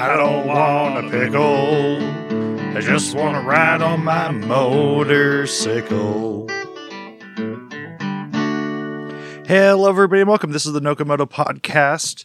[0.00, 1.98] I don't want a pickle.
[2.74, 5.28] I just want to ride on my motorcycle.
[9.46, 10.52] Hello, everybody, and welcome.
[10.52, 12.24] This is the Nocomoto Podcast,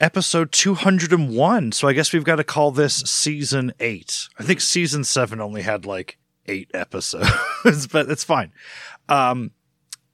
[0.00, 1.70] episode 201.
[1.70, 4.28] So I guess we've got to call this season eight.
[4.36, 8.50] I think season seven only had like eight episodes, but it's fine.
[9.08, 9.52] Um,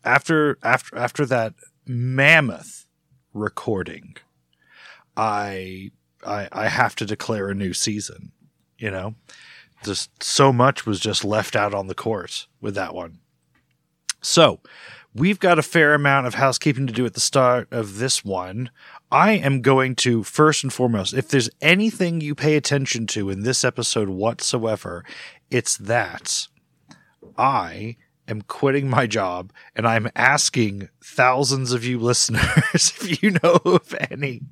[0.05, 1.55] after after after that
[1.87, 2.85] mammoth
[3.33, 4.17] recording,
[5.17, 5.93] I
[6.25, 8.33] I I have to declare a new season.
[8.79, 9.15] You know,
[9.85, 13.19] just so much was just left out on the court with that one.
[14.21, 14.61] So
[15.15, 18.71] we've got a fair amount of housekeeping to do at the start of this one.
[19.11, 23.43] I am going to first and foremost, if there's anything you pay attention to in
[23.43, 25.05] this episode whatsoever,
[25.51, 26.49] it's that
[27.37, 32.43] I am quitting my job and I'm asking thousands of you listeners
[32.75, 34.43] if you know of any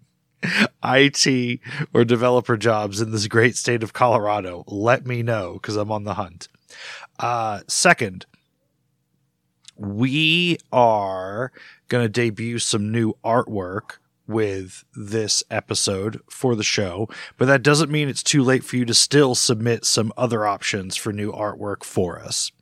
[0.85, 1.61] IT
[1.93, 4.65] or developer jobs in this great state of Colorado.
[4.67, 6.49] Let me know because I'm on the hunt.
[7.19, 8.27] Uh, second,
[9.77, 11.53] we are
[11.89, 17.91] going to debut some new artwork with this episode for the show, but that doesn't
[17.91, 21.83] mean it's too late for you to still submit some other options for new artwork
[21.83, 22.53] for us.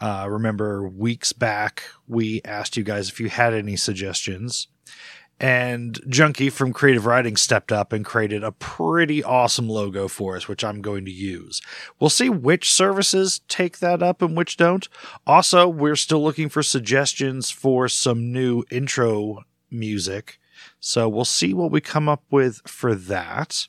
[0.00, 4.68] Uh, remember, weeks back, we asked you guys if you had any suggestions.
[5.40, 10.48] And Junkie from Creative Writing stepped up and created a pretty awesome logo for us,
[10.48, 11.62] which I'm going to use.
[12.00, 14.88] We'll see which services take that up and which don't.
[15.28, 20.40] Also, we're still looking for suggestions for some new intro music.
[20.80, 23.68] So we'll see what we come up with for that.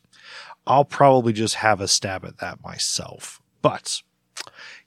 [0.66, 3.42] I'll probably just have a stab at that myself.
[3.62, 4.02] But,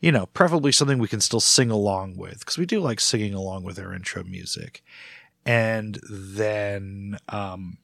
[0.01, 3.35] you know, preferably something we can still sing along with, because we do like singing
[3.35, 4.83] along with our intro music
[5.45, 7.79] and then um,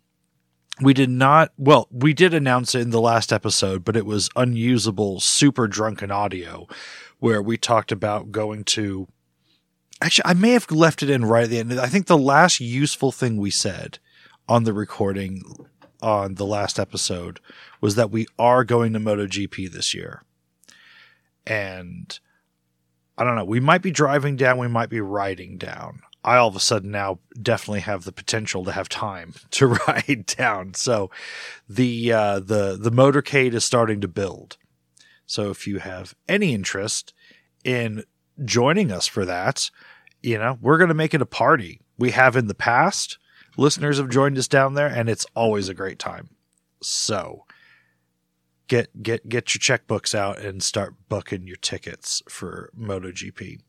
[0.80, 4.30] we did not well we did announce it in the last episode but it was
[4.36, 6.66] unusable super drunken audio
[7.18, 9.08] where we talked about going to
[10.00, 11.80] actually i may have left it in right at the end.
[11.80, 13.98] I think the last useful thing we said
[14.48, 15.42] on the recording
[16.00, 17.40] on the last episode
[17.80, 20.22] was that we are going to MotoGP this year.
[21.46, 22.18] And
[23.16, 26.48] i don't know we might be driving down we might be riding down I all
[26.48, 30.74] of a sudden now definitely have the potential to have time to ride down.
[30.74, 31.10] So
[31.68, 34.58] the uh, the the motorcade is starting to build.
[35.24, 37.14] So if you have any interest
[37.64, 38.04] in
[38.44, 39.70] joining us for that,
[40.22, 41.80] you know, we're going to make it a party.
[41.98, 43.18] We have in the past.
[43.56, 46.30] Listeners have joined us down there and it's always a great time.
[46.82, 47.44] So
[48.68, 53.60] get get get your checkbooks out and start booking your tickets for MotoGP.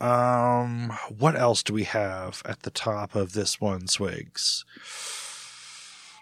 [0.00, 4.64] Um, what else do we have at the top of this one, Swigs?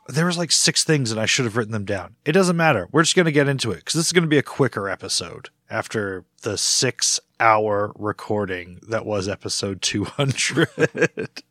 [0.09, 2.17] There was like six things and I should have written them down.
[2.25, 2.89] It doesn't matter.
[2.91, 4.89] We're just going to get into it because this is going to be a quicker
[4.89, 10.69] episode after the six hour recording that was episode 200.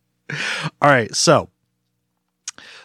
[0.81, 1.15] All right.
[1.15, 1.49] So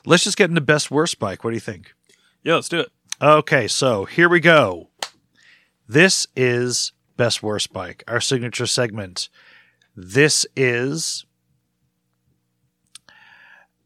[0.05, 1.43] let's just get into best worst bike.
[1.43, 1.95] What do you think?
[2.43, 2.93] Yeah, let's do it.
[3.21, 3.67] Okay.
[3.67, 4.91] So here we go.
[5.89, 9.29] This is best worst bike, our signature segment.
[9.95, 11.25] This is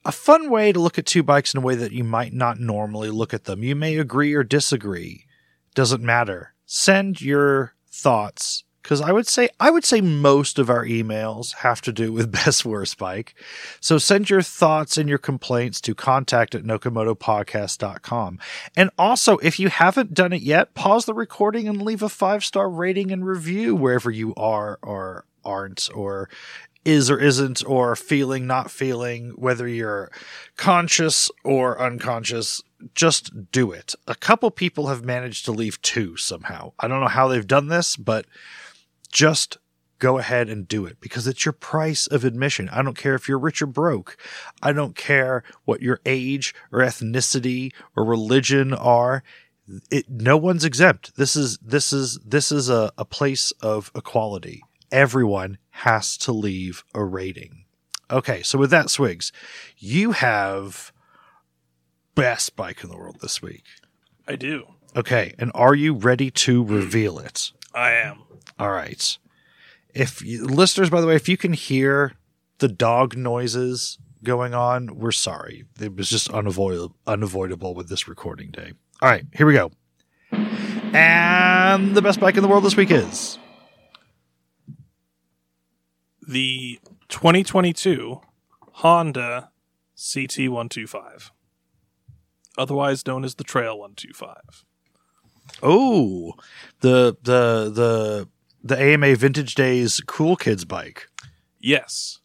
[0.07, 2.59] a fun way to look at two bikes in a way that you might not
[2.59, 3.63] normally look at them.
[3.63, 5.27] You may agree or disagree.
[5.75, 6.55] Doesn't matter.
[6.65, 11.81] Send your thoughts because I would say I would say most of our emails have
[11.83, 13.35] to do with best worst bike.
[13.81, 18.39] So send your thoughts and your complaints to contact at nocomotopodcast.com.
[18.77, 22.45] And also, if you haven't done it yet, pause the recording and leave a five
[22.45, 26.29] star rating and review wherever you are or aren't or
[26.85, 30.13] is or isn't or feeling not feeling whether you're
[30.57, 32.63] conscious or unconscious
[32.95, 37.09] just do it a couple people have managed to leave two somehow i don't know
[37.09, 38.27] how they've done this but
[39.07, 39.59] just
[39.99, 42.69] go ahead and do it because it's your price of admission.
[42.69, 44.17] I don't care if you're rich or broke.
[44.63, 49.23] I don't care what your age or ethnicity or religion are.
[49.91, 51.17] It, no one's exempt.
[51.17, 54.63] This is this is this is a, a place of equality.
[54.93, 57.65] Everyone has to leave a rating.
[58.09, 59.33] Okay, so with that, Swigs,
[59.79, 60.93] you have
[62.15, 63.65] best bike in the world this week.
[64.29, 64.65] I do.
[64.95, 67.51] Okay, and are you ready to reveal it?
[67.75, 68.23] I am.
[68.59, 69.19] All right.
[69.95, 72.13] If you, listeners, by the way, if you can hear
[72.59, 75.65] the dog noises going on, we're sorry.
[75.81, 78.73] It was just unavoidable, unavoidable with this recording day.
[79.03, 79.71] All right, here we go.
[80.33, 83.39] And the best bike in the world this week is
[86.27, 86.79] the
[87.09, 88.21] 2022
[88.73, 89.51] Honda
[89.97, 91.31] CT125.
[92.59, 94.65] otherwise known as the Trail 125.
[95.63, 96.35] Oh,
[96.81, 98.29] the the the
[98.69, 101.09] the AMA Vintage Days Cool Kids bike.
[101.61, 102.19] Yes.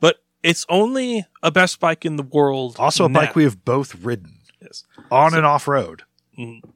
[0.00, 2.76] But it's only a best bike in the world.
[2.78, 3.20] Also a now.
[3.20, 4.84] bike we have both ridden Yes.
[5.10, 6.02] on and off road.
[6.38, 6.68] Mm-hmm.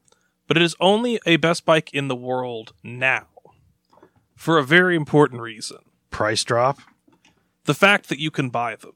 [0.46, 3.26] But it is only a best bike in the world now.
[4.34, 5.78] For a very important reason.
[6.10, 6.78] Price drop.
[7.64, 8.94] The fact that you can buy them.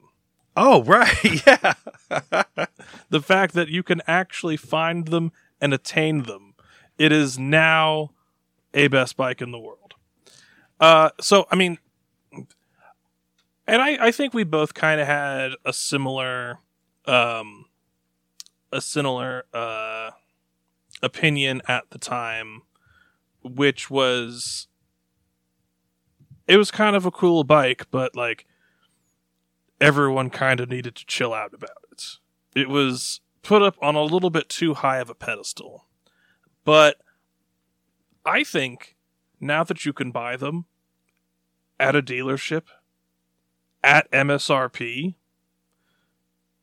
[0.57, 1.15] Oh, right.
[1.47, 1.73] Yeah.
[3.09, 5.31] The fact that you can actually find them
[5.61, 6.55] and attain them.
[6.97, 8.09] It is now
[8.73, 9.84] a best bike in the world.
[10.79, 11.77] Uh, so, I mean,
[13.67, 16.59] and I, I think we both kind of had a similar,
[17.05, 17.65] um,
[18.71, 20.11] a similar, uh,
[21.01, 22.63] opinion at the time,
[23.43, 24.67] which was,
[26.47, 28.45] it was kind of a cool bike, but like,
[29.81, 32.03] everyone kind of needed to chill out about it.
[32.55, 35.85] It was put up on a little bit too high of a pedestal.
[36.63, 36.97] But
[38.25, 38.94] I think
[39.39, 40.65] now that you can buy them
[41.79, 42.63] at a dealership
[43.83, 45.15] at MSRP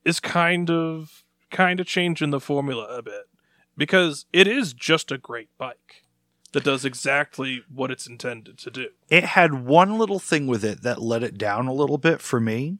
[0.04, 3.28] is kind of kind of changing the formula a bit
[3.76, 6.04] because it is just a great bike
[6.52, 8.88] that does exactly what it's intended to do.
[9.08, 12.40] it had one little thing with it that let it down a little bit for
[12.40, 12.78] me.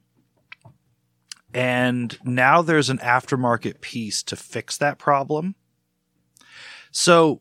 [1.55, 5.55] And now there's an aftermarket piece to fix that problem.
[6.91, 7.41] So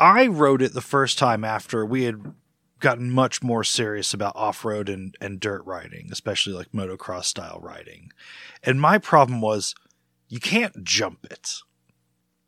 [0.00, 2.34] I wrote it the first time after we had
[2.80, 7.58] gotten much more serious about off road and, and dirt riding, especially like motocross style
[7.60, 8.12] riding.
[8.62, 9.74] And my problem was
[10.28, 11.62] you can't jump it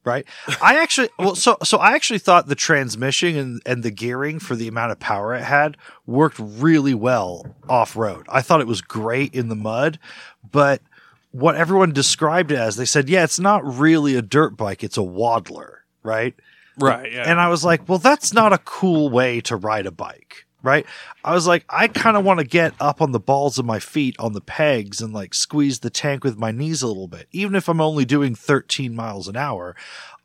[0.04, 0.26] right?
[0.62, 4.56] I actually well so so I actually thought the transmission and, and the gearing for
[4.56, 5.76] the amount of power it had
[6.06, 8.26] worked really well off road.
[8.28, 9.98] I thought it was great in the mud,
[10.50, 10.82] but
[11.32, 14.96] what everyone described it as, they said, yeah, it's not really a dirt bike, it's
[14.96, 16.34] a waddler, right?
[16.80, 17.30] Right, yeah.
[17.30, 20.86] And I was like, well, that's not a cool way to ride a bike, right?
[21.24, 23.78] I was like, I kind of want to get up on the balls of my
[23.78, 27.28] feet on the pegs and like squeeze the tank with my knees a little bit.
[27.32, 29.76] Even if I'm only doing 13 miles an hour,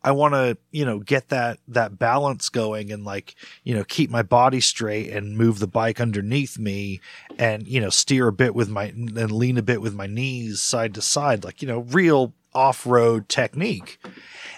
[0.03, 4.11] I want to, you know, get that, that balance going and like, you know, keep
[4.11, 7.01] my body straight and move the bike underneath me
[7.39, 10.61] and, you know, steer a bit with my, and lean a bit with my knees
[10.61, 13.99] side to side, like, you know, real off road technique.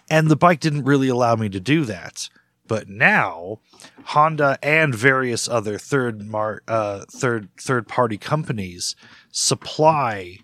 [0.10, 2.30] And the bike didn't really allow me to do that.
[2.68, 3.60] But now,
[4.06, 8.96] Honda and various other third mar- uh, third third party companies
[9.32, 10.40] supply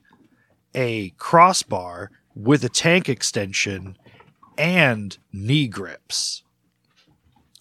[0.74, 3.98] a crossbar with a tank extension
[4.58, 6.44] and knee grips.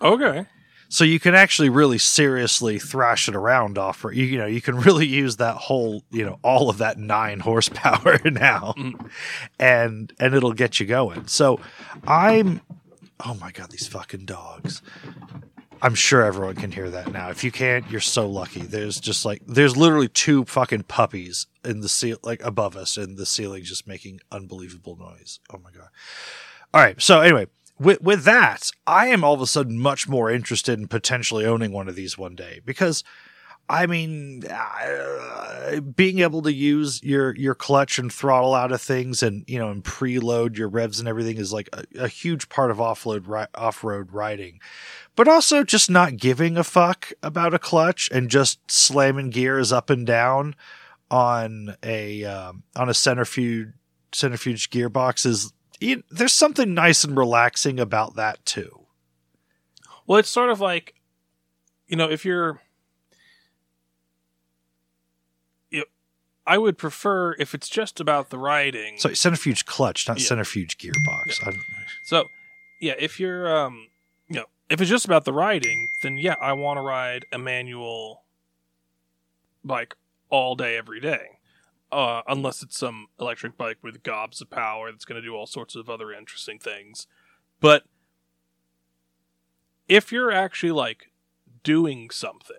[0.01, 0.47] okay.
[0.93, 4.05] So you can actually really seriously thrash it around off.
[4.05, 7.41] You, you know, you can really use that whole, you know, all of that nine
[7.49, 9.09] horsepower now, Mm.
[9.59, 11.27] and and it'll get you going.
[11.29, 11.61] So
[12.07, 12.61] I'm,
[13.25, 14.83] oh my god, these fucking dogs.
[15.81, 17.31] I'm sure everyone can hear that now.
[17.31, 18.61] If you can't, you're so lucky.
[18.61, 23.17] There's just like there's literally two fucking puppies in the seal like above us in
[23.17, 25.41] the ceiling just making unbelievable noise.
[25.53, 25.89] Oh my god.
[26.75, 27.01] All right.
[27.01, 27.47] So anyway,
[27.79, 31.73] with with that, I am all of a sudden much more interested in potentially owning
[31.73, 33.03] one of these one day because
[33.69, 39.23] I mean, uh, being able to use your your clutch and throttle out of things,
[39.23, 42.71] and you know, and preload your revs and everything is like a, a huge part
[42.71, 44.61] of offload ri- off road riding.
[45.17, 49.91] But also just not giving a fuck about a clutch and just slamming gears up
[49.91, 50.55] and down
[51.11, 53.69] on a um, on a centrifuge
[54.13, 55.53] centrifuge gearbox is
[55.83, 58.87] you, there's something nice and relaxing about that too.
[60.07, 60.95] Well, it's sort of like,
[61.87, 62.61] you know, if you're,
[65.71, 65.85] you
[66.47, 68.99] I would prefer if it's just about the riding.
[68.99, 70.27] So centrifuge clutch, not Yeah.
[70.27, 71.47] centrifuge gearbox.
[71.47, 71.59] I-
[72.05, 72.29] So,
[72.81, 73.89] yeah, if you're, um,
[74.29, 77.39] you know, if it's just about the riding, then yeah, I want to ride a
[77.39, 78.25] manual
[79.65, 79.95] bike
[80.31, 81.32] all day, every day.
[81.93, 85.47] Uh, unless it's some electric bike with gobs of power that's going to do all
[85.47, 87.07] sorts of other interesting things.
[87.61, 87.85] But
[89.89, 91.11] if you're actually like
[91.63, 92.57] doing something,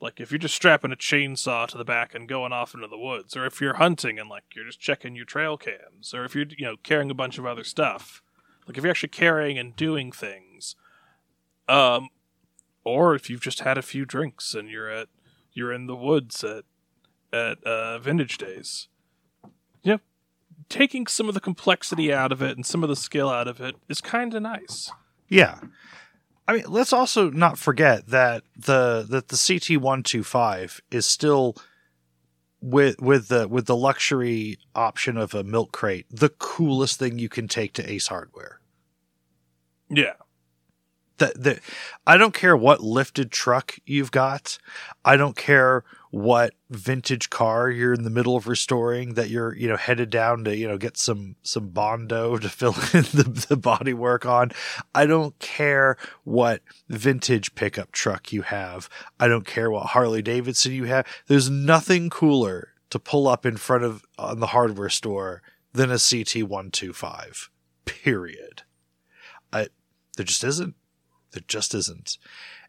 [0.00, 2.98] like if you're just strapping a chainsaw to the back and going off into the
[2.98, 6.34] woods, or if you're hunting and like you're just checking your trail cams, or if
[6.34, 8.22] you're you know carrying a bunch of other stuff,
[8.66, 10.74] like if you're actually carrying and doing things,
[11.68, 12.08] um,
[12.84, 15.08] or if you've just had a few drinks and you're at
[15.52, 16.64] you're in the woods at
[17.32, 18.88] at uh, vintage days,
[19.82, 20.00] you know,
[20.68, 23.60] taking some of the complexity out of it and some of the skill out of
[23.60, 24.90] it is kind of nice.
[25.28, 25.60] Yeah.
[26.46, 29.36] I mean, let's also not forget that the that the
[29.70, 31.56] CT one two five is still
[32.60, 37.28] with with the with the luxury option of a milk crate, the coolest thing you
[37.28, 38.60] can take to Ace Hardware.
[39.90, 40.14] Yeah.
[41.18, 41.60] That that
[42.06, 44.58] I don't care what lifted truck you've got.
[45.04, 49.68] I don't care what vintage car you're in the middle of restoring that you're you
[49.68, 53.56] know headed down to you know get some some bondo to fill in the, the
[53.56, 54.50] body work on.
[54.94, 58.88] I don't care what vintage pickup truck you have.
[59.20, 61.06] I don't care what harley davidson you have.
[61.26, 65.94] There's nothing cooler to pull up in front of on the hardware store than a
[65.94, 67.48] ct125
[67.84, 68.62] period.
[69.52, 69.68] I,
[70.16, 70.74] there just isn't.
[71.32, 72.16] There just isn't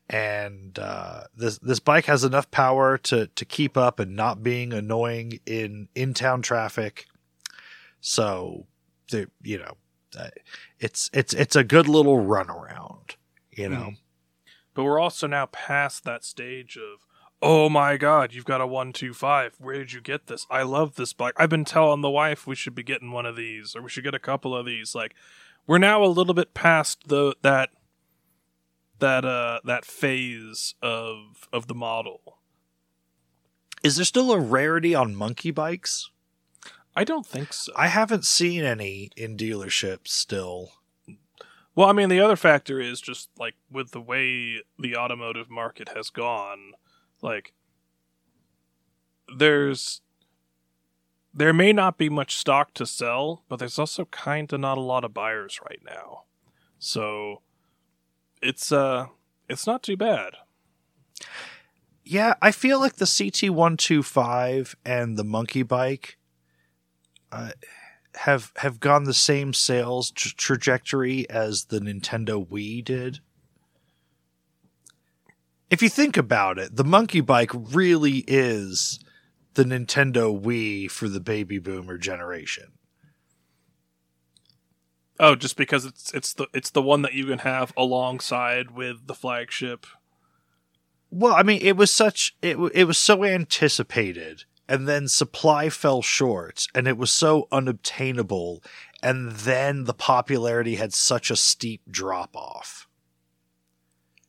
[0.09, 4.73] and uh, this this bike has enough power to to keep up and not being
[4.73, 7.05] annoying in in town traffic.
[8.01, 8.65] So,
[9.11, 9.73] the you know,
[10.17, 10.29] uh,
[10.79, 13.15] it's it's it's a good little runaround,
[13.51, 13.75] you know.
[13.75, 13.97] Mm.
[14.73, 17.05] But we're also now past that stage of
[17.41, 19.55] oh my god, you've got a one two five.
[19.59, 20.47] Where did you get this?
[20.49, 21.33] I love this bike.
[21.37, 24.03] I've been telling the wife we should be getting one of these, or we should
[24.03, 24.95] get a couple of these.
[24.95, 25.13] Like,
[25.67, 27.69] we're now a little bit past the that
[28.99, 32.39] that uh that phase of of the model.
[33.83, 36.11] Is there still a rarity on monkey bikes?
[36.95, 37.71] I don't think so.
[37.75, 40.73] I haven't seen any in dealerships still.
[41.75, 45.89] Well, I mean, the other factor is just like with the way the automotive market
[45.95, 46.73] has gone,
[47.21, 47.53] like
[49.37, 50.01] there's
[51.33, 54.81] there may not be much stock to sell, but there's also kind of not a
[54.81, 56.23] lot of buyers right now.
[56.79, 57.43] So
[58.41, 59.07] it's uh
[59.47, 60.33] it's not too bad.
[62.03, 66.17] Yeah, I feel like the CT125 and the monkey bike
[67.31, 67.51] uh,
[68.15, 73.19] have have gone the same sales tra- trajectory as the Nintendo Wii did.
[75.69, 78.99] If you think about it, the monkey bike really is
[79.53, 82.71] the Nintendo Wii for the baby boomer generation.
[85.19, 89.07] Oh, just because it's it's the it's the one that you can have alongside with
[89.07, 89.85] the flagship.
[91.11, 96.01] Well, I mean, it was such it it was so anticipated, and then supply fell
[96.01, 98.63] short, and it was so unobtainable,
[99.03, 102.87] and then the popularity had such a steep drop off.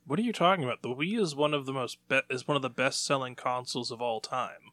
[0.06, 0.82] What are you talking about?
[0.82, 3.92] The Wii is one of the most be- is one of the best selling consoles
[3.92, 4.72] of all time.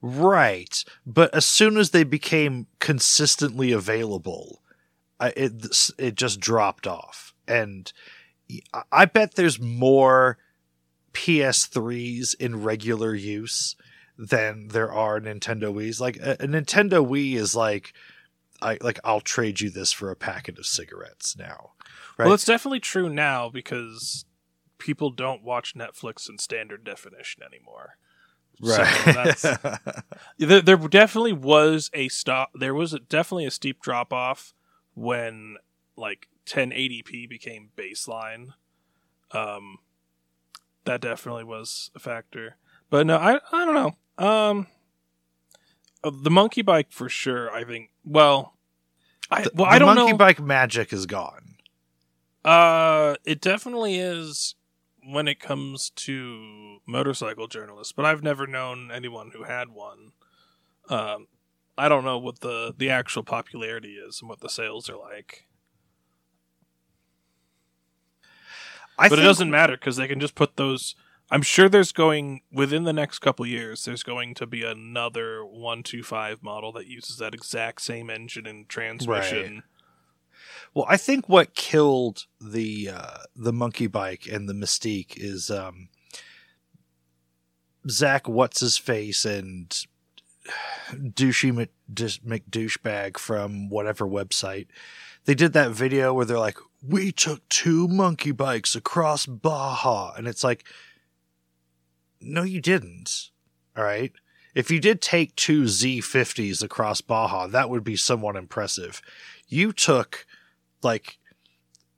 [0.00, 4.62] Right, but as soon as they became consistently available,
[5.20, 7.92] I, it it just dropped off, and
[8.92, 10.38] I bet there's more
[11.12, 13.76] PS3s in regular use
[14.16, 16.00] than there are Nintendo Wii's.
[16.00, 17.92] Like a, a Nintendo Wii is like,
[18.62, 21.72] I like I'll trade you this for a packet of cigarettes now.
[22.16, 22.26] Right?
[22.26, 24.24] Well, it's definitely true now because
[24.78, 27.96] people don't watch Netflix in standard definition anymore.
[28.60, 29.38] Right.
[29.38, 29.56] So
[30.38, 32.50] there, there definitely was a stop.
[32.54, 34.52] There was a, definitely a steep drop off
[34.98, 35.56] when
[35.96, 38.48] like 1080p became baseline.
[39.30, 39.78] Um,
[40.84, 42.56] that definitely was a factor.
[42.90, 44.26] But no, I I don't know.
[44.26, 44.66] Um,
[46.02, 47.50] uh, the monkey bike for sure.
[47.50, 47.90] I think.
[48.04, 48.54] Well,
[49.30, 50.18] I well the I don't know, monkey know.
[50.18, 51.56] bike magic is gone.
[52.44, 54.54] Uh, it definitely is
[55.04, 60.12] when it comes to motorcycle journalists, but I've never known anyone who had one.
[60.88, 61.26] Um,
[61.78, 65.44] I don't know what the the actual popularity is and what the sales are like.
[68.98, 70.96] I but it doesn't matter because they can just put those.
[71.30, 73.84] I'm sure there's going within the next couple years.
[73.84, 78.46] There's going to be another one two five model that uses that exact same engine
[78.46, 79.62] and transmission.
[80.74, 85.88] Well, I think what killed the uh, the monkey bike and the mystique is um,
[87.88, 89.72] Zach what's his face and
[90.92, 94.66] douchey Mc, McDouchebag from whatever website.
[95.24, 100.26] They did that video where they're like, "We took two monkey bikes across Baja," and
[100.26, 100.64] it's like,
[102.20, 103.30] no, you didn't.
[103.76, 104.12] All right.
[104.54, 109.00] If you did take two Z50s across Baja, that would be somewhat impressive.
[109.46, 110.26] You took
[110.82, 111.18] like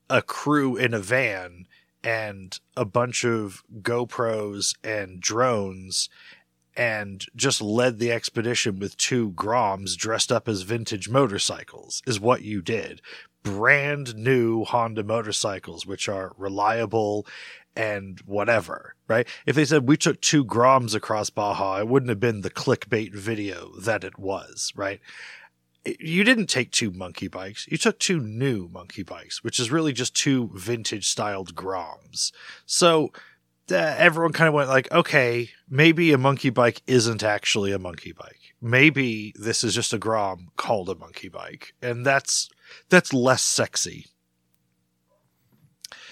[0.09, 1.67] a crew in a van
[2.03, 6.09] and a bunch of GoPros and drones
[6.77, 12.43] and just led the expedition with two Groms dressed up as vintage motorcycles, is what
[12.43, 13.01] you did.
[13.43, 17.27] Brand new Honda motorcycles, which are reliable
[17.77, 19.27] and whatever, right?
[19.47, 23.15] If they said we took two Groms across Baja, it wouldn't have been the clickbait
[23.15, 25.01] video that it was, right?
[25.85, 27.67] you didn't take two monkey bikes.
[27.71, 32.33] You took two new monkey bikes, which is really just two vintage styled Groms.
[32.67, 33.13] So
[33.71, 38.13] uh, everyone kind of went like, okay, maybe a monkey bike isn't actually a monkey
[38.13, 38.55] bike.
[38.61, 42.51] Maybe this is just a Grom called a monkey bike, and that's
[42.89, 44.07] that's less sexy.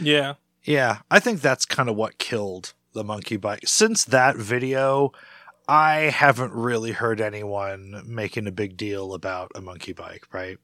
[0.00, 0.34] Yeah.
[0.64, 3.62] Yeah, I think that's kind of what killed the monkey bike.
[3.64, 5.12] Since that video,
[5.68, 10.58] I haven't really heard anyone making a big deal about a monkey bike, right?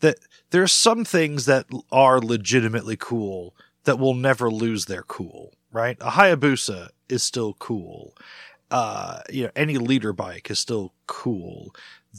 [0.00, 0.18] That
[0.50, 3.54] there's some things that are legitimately cool
[3.86, 5.96] that will never lose their cool, right?
[6.00, 8.14] A Hayabusa is still cool.
[8.70, 11.74] Uh, you know, any liter bike is still cool.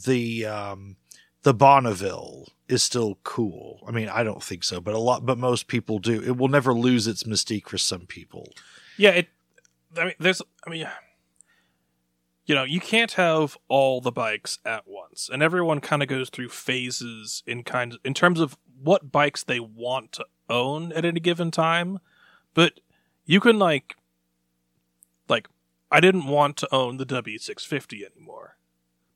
[0.06, 0.96] The um,
[1.44, 3.84] the Bonneville is still cool.
[3.88, 6.22] I mean, I don't think so, but a lot, but most people do.
[6.22, 8.54] It will never lose its mystique for some people.
[8.98, 9.28] Yeah, it.
[9.98, 10.42] I mean, there's.
[10.66, 10.88] I mean,
[12.46, 16.30] you know, you can't have all the bikes at once, and everyone kind of goes
[16.30, 21.06] through phases in kind of, in terms of what bikes they want to own at
[21.06, 22.00] any given time.
[22.54, 22.80] But
[23.26, 23.96] you can like,
[25.28, 25.48] like,
[25.92, 28.58] I didn't want to own the W650 anymore,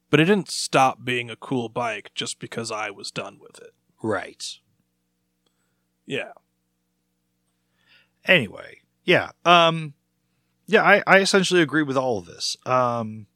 [0.09, 3.73] but it didn't stop being a cool bike just because I was done with it.
[4.01, 4.57] Right.
[6.05, 6.33] Yeah.
[8.25, 9.31] Anyway, yeah.
[9.45, 9.93] Um
[10.67, 12.55] yeah, I, I essentially agree with all of this.
[12.65, 13.27] Um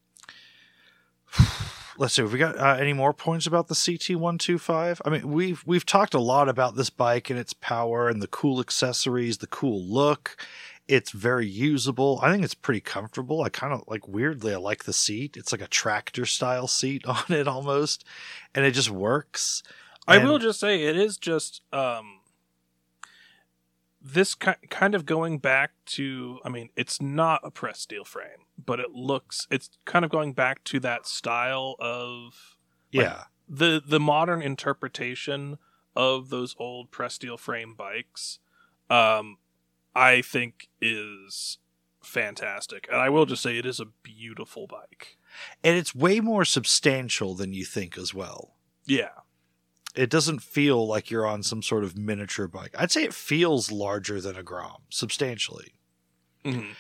[1.98, 5.02] let's see, have we got uh, any more points about the CT125?
[5.06, 8.28] I mean, we've we've talked a lot about this bike and its power and the
[8.28, 10.38] cool accessories, the cool look.
[10.88, 12.20] It's very usable.
[12.22, 13.42] I think it's pretty comfortable.
[13.42, 15.36] I kind of like weirdly I like the seat.
[15.36, 18.06] It's like a tractor style seat on it almost,
[18.54, 19.64] and it just works.
[20.08, 22.20] I And- will just say it is just um
[24.02, 28.45] this ki- kind of going back to I mean it's not a press steel frame
[28.64, 32.56] but it looks it's kind of going back to that style of
[32.92, 33.26] Yeah.
[33.50, 35.58] the the modern interpretation
[35.96, 38.40] of those old press steel frame bikes
[38.90, 39.38] um
[39.96, 41.58] I think is
[42.02, 45.18] fantastic and I will just say it is a beautiful bike.
[45.64, 48.56] and it's way more substantial than you think as well.
[48.86, 49.10] Yeah.
[49.96, 52.76] It doesn't feel like you're on some sort of miniature bike.
[52.78, 55.74] I'd say it feels larger than a Grom, substantially.
[56.44, 56.76] Mhm.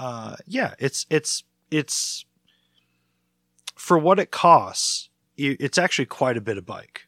[0.00, 2.24] Uh, yeah, it's it's it's
[3.74, 5.10] for what it costs.
[5.36, 7.06] It's actually quite a bit of bike.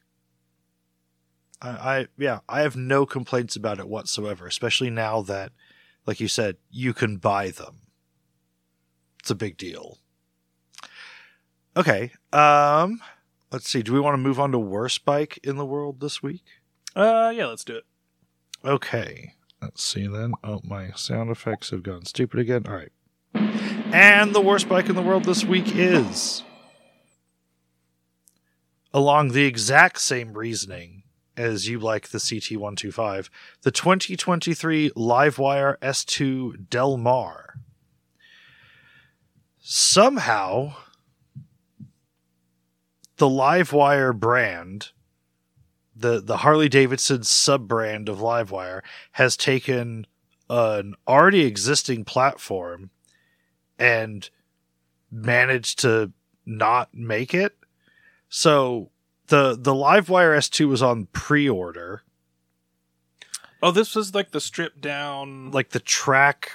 [1.59, 4.45] I, I yeah, I have no complaints about it whatsoever.
[4.45, 5.51] Especially now that,
[6.05, 7.81] like you said, you can buy them.
[9.19, 9.97] It's a big deal.
[11.75, 13.01] Okay, um,
[13.51, 13.81] let's see.
[13.81, 16.43] Do we want to move on to worst bike in the world this week?
[16.95, 17.85] Uh yeah, let's do it.
[18.63, 19.33] Okay.
[19.63, 20.33] Let's see then.
[20.43, 22.65] Oh, my sound effects have gone stupid again.
[22.67, 22.91] All right.
[23.93, 26.43] And the worst bike in the world this week is
[28.93, 31.03] along the exact same reasoning
[31.37, 33.29] as you like the CT125,
[33.61, 37.55] the 2023 Livewire S2 Del Mar.
[39.59, 40.73] Somehow,
[43.15, 44.89] the Livewire brand
[45.95, 48.81] the the Harley Davidson sub brand of Livewire
[49.13, 50.07] has taken
[50.49, 52.89] an already existing platform
[53.79, 54.29] and
[55.11, 56.11] managed to
[56.45, 57.55] not make it.
[58.29, 58.89] So
[59.27, 62.03] the the Livewire S2 was on pre-order,
[63.61, 66.51] Oh, this was like the stripped down like the track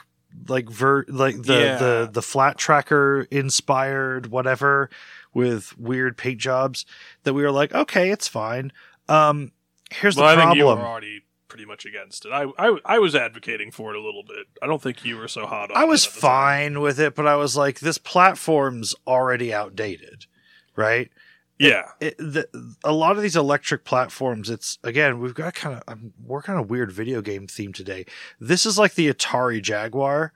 [0.47, 1.79] like ver like the Yeah.
[1.79, 4.91] the the flat tracker inspired whatever
[5.33, 6.85] with weird paint jobs
[7.23, 8.73] that we were like okay it's fine
[9.09, 9.53] um
[9.91, 10.49] here's well, the problem.
[10.49, 12.31] I think you were already pretty much against it.
[12.31, 14.47] I, I I was advocating for it a little bit.
[14.63, 15.81] I don't think you were so hot on it.
[15.81, 16.21] I was the time.
[16.21, 20.27] fine with it, but I was like, this platform's already outdated,
[20.77, 21.11] right?
[21.59, 21.89] Yeah.
[22.01, 22.49] It, the,
[22.85, 26.61] a lot of these electric platforms, it's again, we've got kind of, I'm working on
[26.61, 28.07] a weird video game theme today.
[28.39, 30.33] This is like the Atari Jaguar,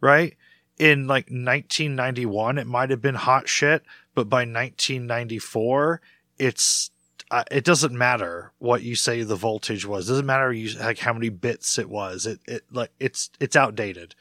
[0.00, 0.36] right?
[0.78, 6.00] In like 1991, it might have been hot shit, but by 1994,
[6.38, 6.90] it's
[7.30, 10.08] uh, it doesn't matter what you say the voltage was.
[10.08, 12.26] It doesn't matter you like how many bits it was.
[12.26, 14.14] It it like it's it's outdated.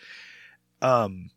[0.81, 1.29] Um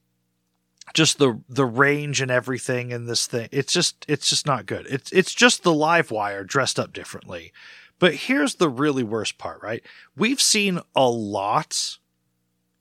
[0.94, 3.48] just the the range and everything in this thing.
[3.52, 4.86] It's just it's just not good.
[4.88, 7.52] It's it's just the Livewire dressed up differently.
[7.98, 9.82] But here's the really worst part, right?
[10.16, 11.98] We've seen a lot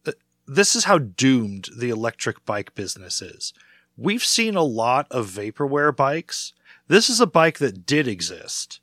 [0.05, 0.11] uh,
[0.45, 3.53] this is how doomed the electric bike business is.
[3.97, 6.53] We've seen a lot of vaporware bikes.
[6.87, 8.79] This is a bike that did exist,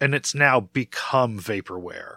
[0.00, 2.16] and it's now become vaporware.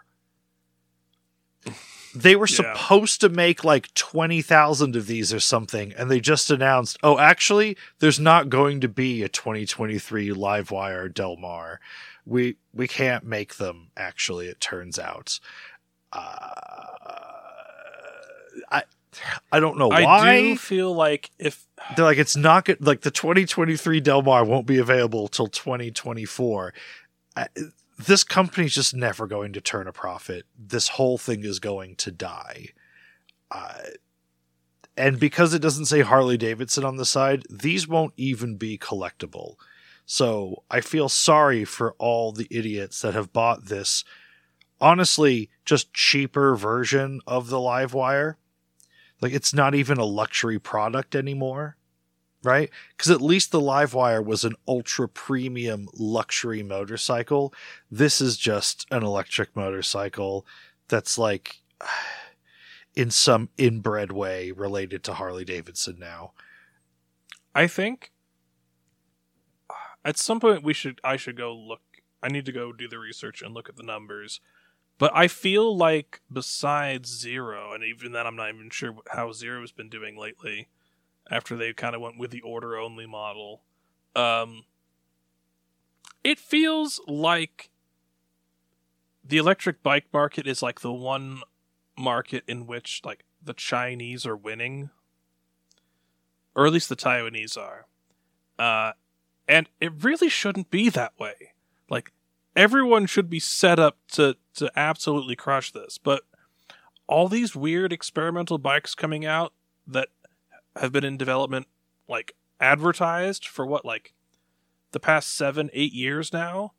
[2.14, 2.74] They were Yeah.
[2.76, 7.78] supposed to make like 20,000 of these or something, and they just announced, oh, actually,
[8.00, 11.80] there's not going to be a 2023 Livewire Del Mar.
[12.26, 15.40] We, we can't make them, actually, it turns out.
[16.12, 16.50] Uh,
[18.70, 18.84] I
[19.60, 20.04] don't know why.
[20.04, 22.86] I do feel like if They're like it's not good.
[22.86, 26.74] Like the 2023 Del Mar won't be available till 2024.
[27.36, 27.48] I,
[27.98, 30.46] this company's just never going to turn a profit.
[30.58, 32.70] This whole thing is going to die.
[33.50, 33.74] Uh,
[34.98, 39.56] and because it doesn't say Harley Davidson on the side, these won't even be collectible.
[40.06, 44.04] So I feel sorry for all the idiots that have bought this,
[44.80, 48.36] honestly, just cheaper version of the Livewire.
[49.22, 51.78] Like it's not even a luxury product anymore,
[52.44, 52.70] right?
[52.96, 57.54] Because at least the Livewire was an ultra premium luxury motorcycle.
[57.90, 60.46] This is just an electric motorcycle
[60.88, 61.62] that's like
[62.96, 66.34] in some inbred way related to Harley Davidson now.
[67.54, 68.12] I think
[70.06, 71.82] at some point we should I should go look
[72.24, 74.42] I need to go do the research and look at the numbers.
[75.02, 79.72] But I feel like besides Zero, and even then I'm not even sure how Zero's
[79.72, 80.68] been doing lately
[81.28, 83.64] after they kind of went with the order only model.
[84.16, 84.66] Um
[86.24, 87.72] it feels like
[89.28, 91.42] the electric bike market is like the one
[91.98, 94.92] market in which like the Chinese are winning,
[96.54, 97.88] or at least the Taiwanese are,
[98.60, 98.92] uh,
[99.48, 101.54] and it really shouldn't be that way.
[101.90, 102.12] Like
[102.56, 106.24] everyone should be set up to to absolutely crush this, but
[107.08, 109.54] all these weird experimental bikes coming out
[109.88, 110.10] that
[110.76, 111.68] have been in development,
[112.08, 114.14] like advertised for what like
[114.92, 116.74] the past seven eight years now,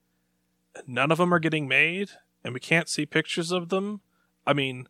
[0.87, 2.11] none of them are getting made,
[2.45, 4.01] and we can't see pictures of them.
[4.47, 4.89] I mean,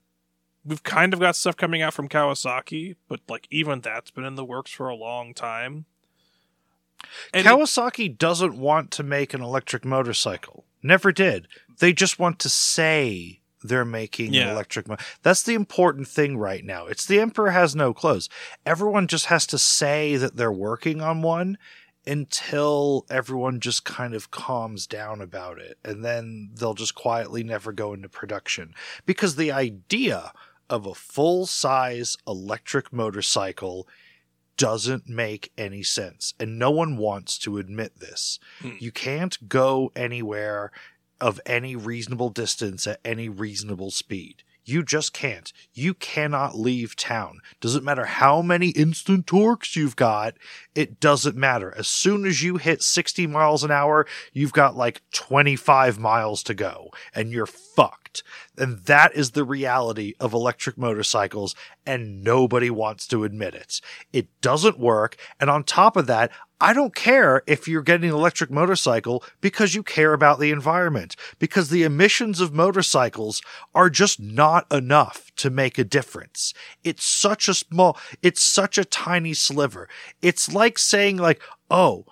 [0.64, 4.36] we've kind of got stuff coming out from Kawasaki, but like even that's been in
[4.36, 5.86] the works for a long time.
[7.34, 10.64] And Kawasaki it, doesn't want to make an electric motorcycle.
[10.82, 11.48] Never did.
[11.78, 14.50] They just want to say they're making yeah.
[14.50, 16.86] electric mo- That's the important thing right now.
[16.86, 18.28] It's the emperor has no clothes.
[18.66, 21.58] Everyone just has to say that they're working on one
[22.06, 27.70] until everyone just kind of calms down about it and then they'll just quietly never
[27.72, 28.74] go into production
[29.06, 30.32] because the idea
[30.68, 33.86] of a full size electric motorcycle
[34.56, 36.34] doesn't make any sense.
[36.38, 38.38] And no one wants to admit this.
[38.60, 38.72] Hmm.
[38.78, 40.70] You can't go anywhere
[41.22, 44.42] of any reasonable distance at any reasonable speed.
[44.64, 45.52] You just can't.
[45.72, 47.40] You cannot leave town.
[47.60, 50.34] Doesn't matter how many instant torques you've got,
[50.74, 51.74] it doesn't matter.
[51.76, 56.54] As soon as you hit 60 miles an hour, you've got like 25 miles to
[56.54, 58.22] go and you're fucked.
[58.56, 61.54] And that is the reality of electric motorcycles,
[61.86, 63.80] and nobody wants to admit it.
[64.12, 65.16] It doesn't work.
[65.40, 66.30] And on top of that,
[66.62, 71.16] I don't care if you're getting an electric motorcycle because you care about the environment,
[71.40, 73.42] because the emissions of motorcycles
[73.74, 76.54] are just not enough to make a difference.
[76.84, 79.88] It's such a small, it's such a tiny sliver.
[80.22, 82.04] It's like saying like, oh,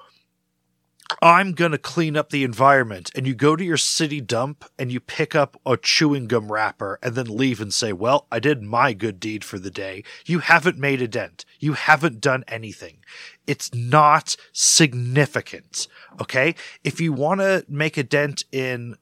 [1.22, 3.10] I'm going to clean up the environment.
[3.14, 6.98] And you go to your city dump and you pick up a chewing gum wrapper
[7.02, 10.04] and then leave and say, well, I did my good deed for the day.
[10.24, 11.44] You haven't made a dent.
[11.58, 12.98] You haven't done anything.
[13.46, 15.88] It's not significant.
[16.20, 16.54] Okay.
[16.84, 18.96] If you want to make a dent in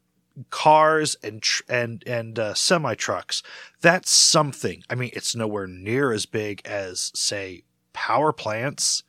[0.51, 3.43] cars and tr- and and uh, semi trucks,
[3.81, 4.83] that's something.
[4.89, 9.03] I mean, it's nowhere near as big as say power plants,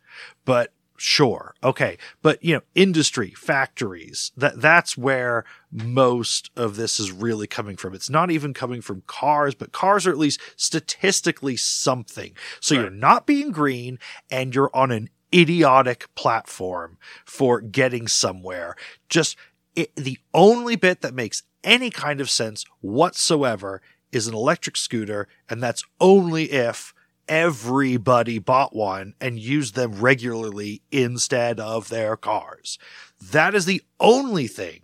[0.45, 1.55] but sure.
[1.63, 1.97] Okay.
[2.21, 7.93] But you know industry factories that that's where most of this is really coming from.
[7.93, 12.33] It's not even coming from cars but cars are at least statistically something.
[12.59, 12.81] So right.
[12.81, 18.75] you're not being green and you're on an idiotic platform for getting somewhere.
[19.09, 19.38] Just
[19.75, 23.81] it, the only bit that makes any kind of sense whatsoever
[24.12, 26.93] is an electric scooter and that's only if
[27.30, 32.78] everybody bought one and used them regularly instead of their cars.
[33.22, 34.82] That is the only thing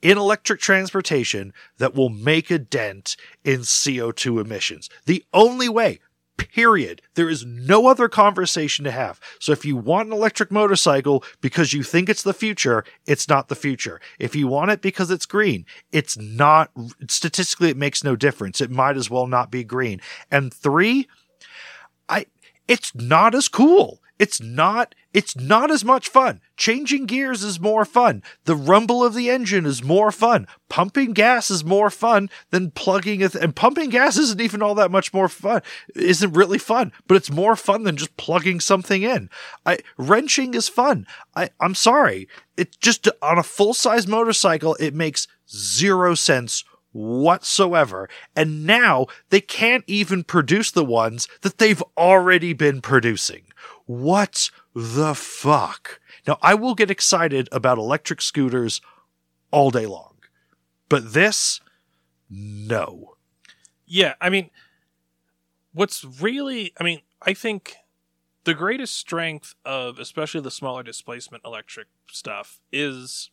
[0.00, 4.88] in electric transportation that will make a dent in CO2 emissions.
[5.06, 5.98] The only way,
[6.38, 7.02] period.
[7.14, 9.20] There is no other conversation to have.
[9.40, 13.48] So if you want an electric motorcycle because you think it's the future, it's not
[13.48, 14.00] the future.
[14.18, 16.70] If you want it because it's green, it's not,
[17.08, 18.60] statistically, it makes no difference.
[18.60, 20.00] It might as well not be green.
[20.30, 21.08] And three,
[22.08, 22.26] I
[22.66, 24.00] it's not as cool.
[24.18, 26.40] It's not it's not as much fun.
[26.56, 28.22] Changing gears is more fun.
[28.44, 30.46] The rumble of the engine is more fun.
[30.68, 34.90] Pumping gas is more fun than plugging it and pumping gas isn't even all that
[34.90, 35.62] much more fun.
[35.94, 39.30] Isn't really fun, but it's more fun than just plugging something in.
[39.64, 41.06] I wrenching is fun.
[41.36, 42.28] I I'm sorry.
[42.56, 48.08] It just on a full-size motorcycle it makes zero sense whatsoever.
[48.34, 53.44] And now they can't even produce the ones that they've already been producing.
[53.86, 56.00] What the fuck?
[56.26, 58.80] Now, I will get excited about electric scooters
[59.50, 60.16] all day long,
[60.88, 61.60] but this,
[62.28, 63.14] no.
[63.86, 64.50] Yeah, I mean,
[65.72, 67.76] what's really, I mean, I think
[68.44, 73.30] the greatest strength of especially the smaller displacement electric stuff is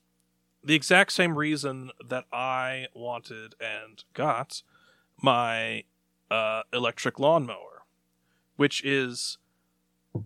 [0.66, 4.64] the exact same reason that I wanted and got
[5.22, 5.84] my
[6.32, 7.84] uh, electric lawnmower,
[8.56, 9.38] which is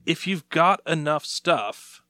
[0.05, 2.01] if you've got enough stuff,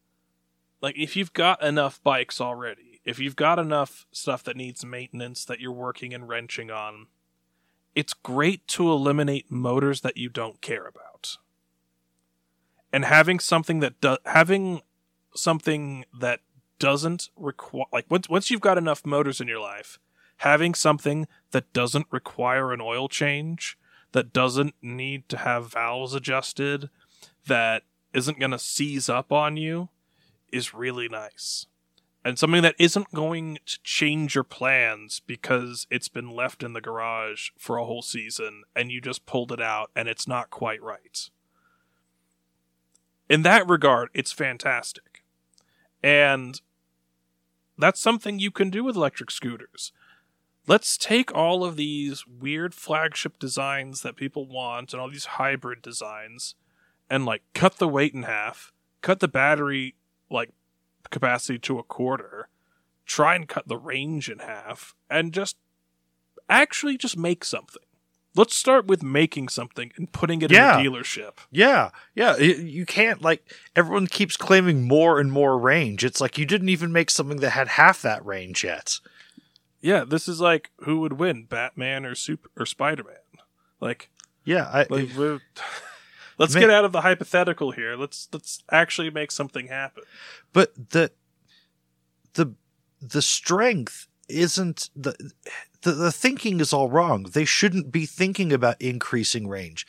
[0.80, 5.44] like if you've got enough bikes already, if you've got enough stuff that needs maintenance
[5.46, 7.08] that you're working and wrenching on,
[7.96, 11.38] it's great to eliminate motors that you don't care about.
[12.94, 14.82] And having something that does having
[15.36, 16.42] something that
[16.80, 20.00] doesn't require like once once you've got enough motors in your life,
[20.38, 23.78] having something that doesn't require an oil change,
[24.13, 26.89] that doesn't need to have valves adjusted,
[27.48, 29.89] that isn't going to seize up on you
[30.52, 31.68] is really nice.
[32.24, 36.82] And something that isn't going to change your plans because it's been left in the
[36.82, 40.82] garage for a whole season and you just pulled it out and it's not quite
[40.84, 41.30] right.
[43.30, 45.24] In that regard, it's fantastic.
[46.04, 46.60] And
[47.80, 49.92] that's something you can do with electric scooters.
[50.68, 55.82] Let's take all of these weird flagship designs that people want and all these hybrid
[55.82, 56.56] designs
[57.10, 59.96] and like cut the weight in half, cut the battery
[60.30, 60.52] like
[61.10, 62.50] capacity to a quarter,
[63.06, 65.58] try and cut the range in half, and just
[66.48, 67.82] actually just make something.
[68.36, 70.80] Let's start with making something and putting it Yeah.
[70.80, 71.39] in a dealership.
[71.52, 72.38] Yeah, yeah.
[72.38, 73.44] You can't like
[73.76, 76.06] everyone keeps claiming more and more range.
[76.06, 79.00] It's like you didn't even make something that had half that range yet.
[79.82, 83.15] Yeah, this is like who would win, Batman or Super or Spider Man?
[83.82, 84.10] Like,
[84.44, 85.10] Yeah, I, like
[86.38, 87.96] let's Ma- get out of the hypothetical here.
[87.96, 90.04] Let's let's actually make something happen.
[90.54, 91.12] but the
[92.34, 92.54] the
[93.02, 95.32] the strength isn't the,
[95.82, 97.24] the the thinking is all wrong.
[97.24, 99.86] They shouldn't be thinking about increasing range.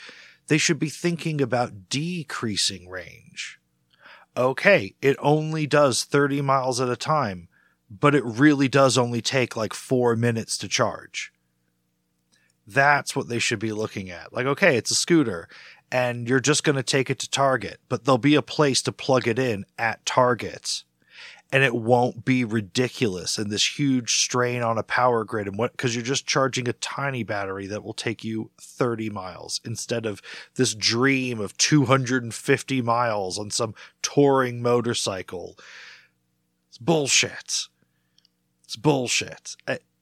[0.49, 3.59] They should be thinking about decreasing range.
[4.37, 7.49] Okay, it only does 30 miles at a time,
[7.91, 11.33] but it really does only take like 4 minutes to charge.
[12.67, 14.33] That's what they should be looking at.
[14.33, 15.49] Like okay, it's a scooter
[15.93, 18.93] and you're just going to take it to Target, but there'll be a place to
[18.93, 20.85] plug it in at Target.
[21.53, 25.73] And it won't be ridiculous and this huge strain on a power grid and what
[25.73, 30.23] because you're just charging a tiny battery that will take you 30 miles instead of
[30.55, 35.59] this dream of 250 miles on some touring motorcycle.
[36.69, 37.67] It's bullshit.
[38.63, 39.57] It's bullshit.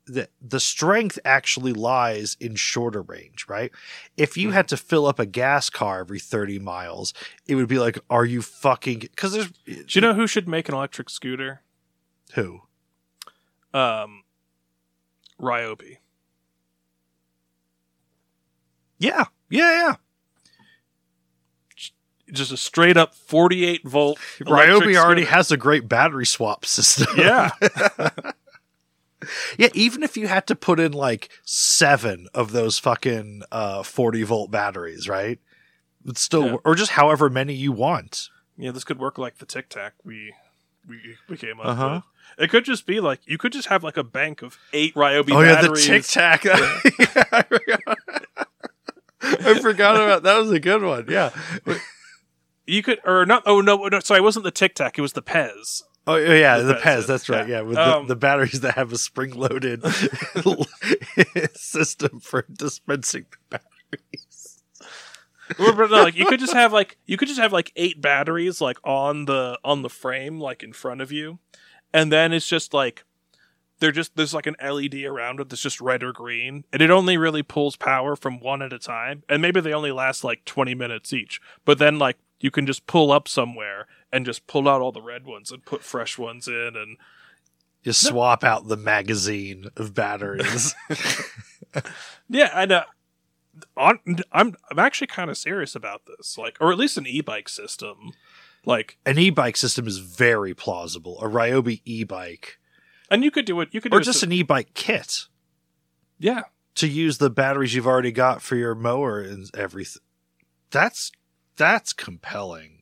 [0.09, 3.71] The the strength actually lies in shorter range, right?
[4.17, 7.13] If you had to fill up a gas car every 30 miles,
[7.47, 10.69] it would be like, are you fucking because there's Do you know who should make
[10.69, 11.61] an electric scooter?
[12.35, 12.61] who?
[13.75, 14.23] Um,
[15.41, 15.99] Ryobi.
[18.99, 19.25] Yeah.
[19.51, 19.95] Yeah, yeah.
[22.33, 24.19] Just a straight up 48 volt.
[24.41, 25.37] Ryobi already scooter.
[25.37, 27.07] has a great battery swap system.
[27.17, 27.51] Yeah.
[29.59, 34.23] yeah, even if you had to put in like seven of those fucking uh 40
[34.25, 35.39] volt batteries, right?
[36.07, 36.57] It's still Yeah.
[36.65, 38.29] or just however many you want.
[38.57, 40.33] yeah, this could work like the Tic Tac we
[40.89, 41.91] we we came up Uh-huh.
[41.95, 42.03] with.
[42.45, 45.33] It could just be like you could just have like a bank of eight Ryobi
[45.33, 45.75] oh yeah, the.
[45.75, 46.45] Tic Tac.
[46.47, 47.99] I forgot.
[49.23, 51.07] I forgot about that was a good one.
[51.09, 51.31] Yeah.
[52.67, 53.43] You could or not?
[53.47, 54.99] Oh no, no, sorry, it wasn't the Tic Tac.
[54.99, 55.83] It was the Pez.
[56.09, 57.07] Oh yeah, The the Pez, Pez.
[57.07, 57.47] That's right.
[57.49, 57.57] yeah.
[57.57, 59.83] Yeah, with Um, the, the batteries that have a spring-loaded
[61.55, 64.63] system for dispensing the batteries.
[65.57, 68.61] But no, like you could just have like you could just have like eight batteries
[68.61, 71.39] like on the on the frame like in front of you,
[71.93, 73.05] and then it's just like
[73.81, 76.91] they're just there's like an LED around it that's just red or green, and it
[76.91, 80.45] only really pulls power from one at a time, and maybe they only last like
[80.45, 81.41] twenty minutes each.
[81.65, 85.03] But then like you can just pull up somewhere and just pull out all the
[85.03, 86.97] red ones and put fresh ones in, and
[87.83, 90.75] You swap out the magazine of batteries.
[92.29, 92.77] yeah, I know.
[92.79, 92.83] Uh,
[93.77, 93.99] on,
[94.33, 98.13] I'm I'm actually kind of serious about this, like, or at least an e-bike system,
[98.65, 101.21] like An e-bike system is very plausible.
[101.21, 102.59] A Ryobi e-bike,
[103.11, 103.71] And you could do it.
[103.73, 105.27] You could or just an e-bike kit
[106.19, 106.43] yeah.
[106.77, 110.03] to use the batteries you've already got for your mower and everything.
[110.71, 111.11] That's
[111.57, 112.78] that's compelling.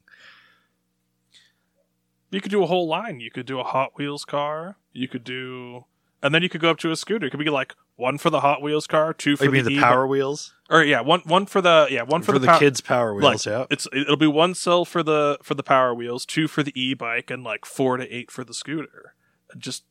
[2.31, 3.21] You could do a whole line.
[3.21, 4.77] You could do a Hot Wheels car.
[4.93, 5.85] You could do
[6.23, 7.27] and then you could go up to a scooter.
[7.27, 9.65] It could be like one for the Hot Wheels car, two for Oh, you mean
[9.65, 12.39] the, the e- Power Wheels or yeah, one one for the yeah one for, for,
[12.39, 13.47] the, pow- kids' Power Wheels?
[13.47, 13.67] Like, yeah.
[13.71, 17.31] it's it'll be one cell for the for the Power Wheels, two for the e-bike,
[17.31, 19.15] and like four to eight for the scooter.
[19.57, 19.85] Just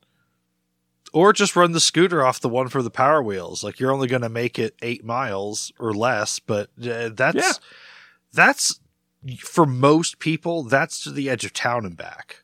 [1.13, 3.63] Or just run the scooter off the one for the Power Wheels.
[3.63, 7.51] Like you're only going to make it eight miles or less, but uh, that's Yeah.
[8.33, 8.79] that's
[9.39, 10.63] for most people.
[10.63, 12.43] That's to the edge of town and back.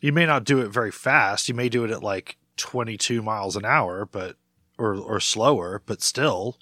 [0.00, 1.48] You may not do it very fast.
[1.48, 4.36] You may do it at like 22 miles an hour, but
[4.78, 6.58] or or slower, but still,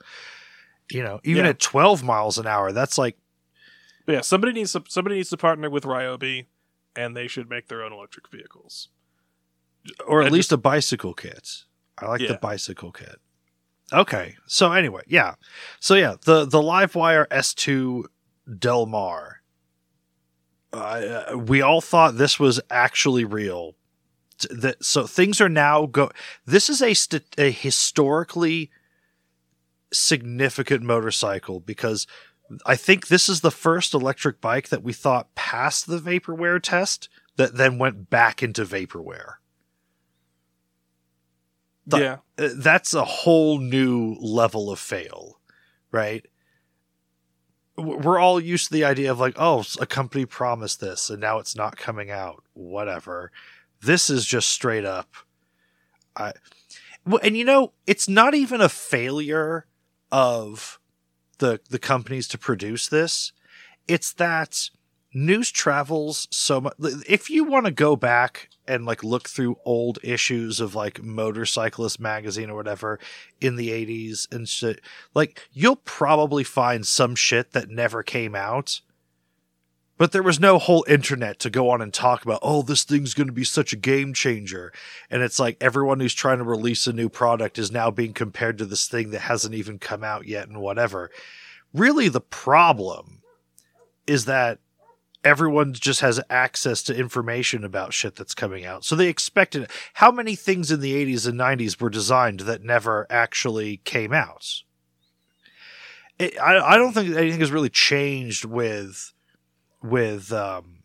[0.90, 1.50] you know, even Yeah.
[1.50, 3.16] at 12 miles an hour, that's like
[4.06, 6.46] but yeah, somebody needs to somebody needs to partner with Ryobi,
[6.96, 8.88] and they should make their own electric vehicles.
[10.06, 11.64] or at And least a bicycle kit.
[11.98, 13.20] I like the bicycle kit.
[13.92, 15.34] Okay, so anyway, yeah,
[15.80, 18.04] so yeah, the the LiveWire S2
[18.58, 19.42] Del Mar.
[20.72, 23.74] Uh, we all thought this was actually real.
[24.50, 26.10] That so things are now go.
[26.44, 28.70] This is a st- a historically
[29.92, 32.06] significant motorcycle because
[32.66, 37.08] I think this is the first electric bike that we thought passed the vaporware test
[37.36, 39.34] that then went back into vaporware.
[41.88, 45.40] The- yeah, Uh, that's a whole new level of fail,
[45.90, 46.24] right?
[47.76, 51.38] We're all used to the idea of like, oh, a company promised this and now
[51.38, 52.44] it's not coming out.
[52.52, 53.30] Whatever.
[53.80, 55.14] This is just straight up.
[56.16, 56.32] I,
[57.06, 59.66] well, and you know, it's not even a failure
[60.10, 60.78] of
[61.38, 63.32] the the companies to produce this.
[63.86, 64.70] It's that
[65.26, 66.74] news travels so much.
[67.08, 71.98] If you want to go back and like look through old issues of like Motorcyclist
[71.98, 72.98] magazine or whatever
[73.40, 74.80] in the 80s and shit,
[75.14, 78.80] like you'll probably find some shit that never came out.
[79.96, 83.14] But there was no whole internet to go on and talk about, oh, this thing's
[83.14, 84.72] going to be such a game changer.
[85.10, 88.58] And it's like everyone who's trying to release a new product is now being compared
[88.58, 91.10] to this thing that hasn't even come out yet and whatever.
[91.74, 93.22] Really, the problem
[94.06, 94.60] is that
[95.24, 98.84] everyone just has access to information about shit that's coming out.
[98.84, 103.06] So they expected how many things in the 80s and 90s were designed that never
[103.10, 104.62] actually came out?
[106.18, 109.12] It, I, I don't think anything has really changed with
[109.82, 110.78] with um,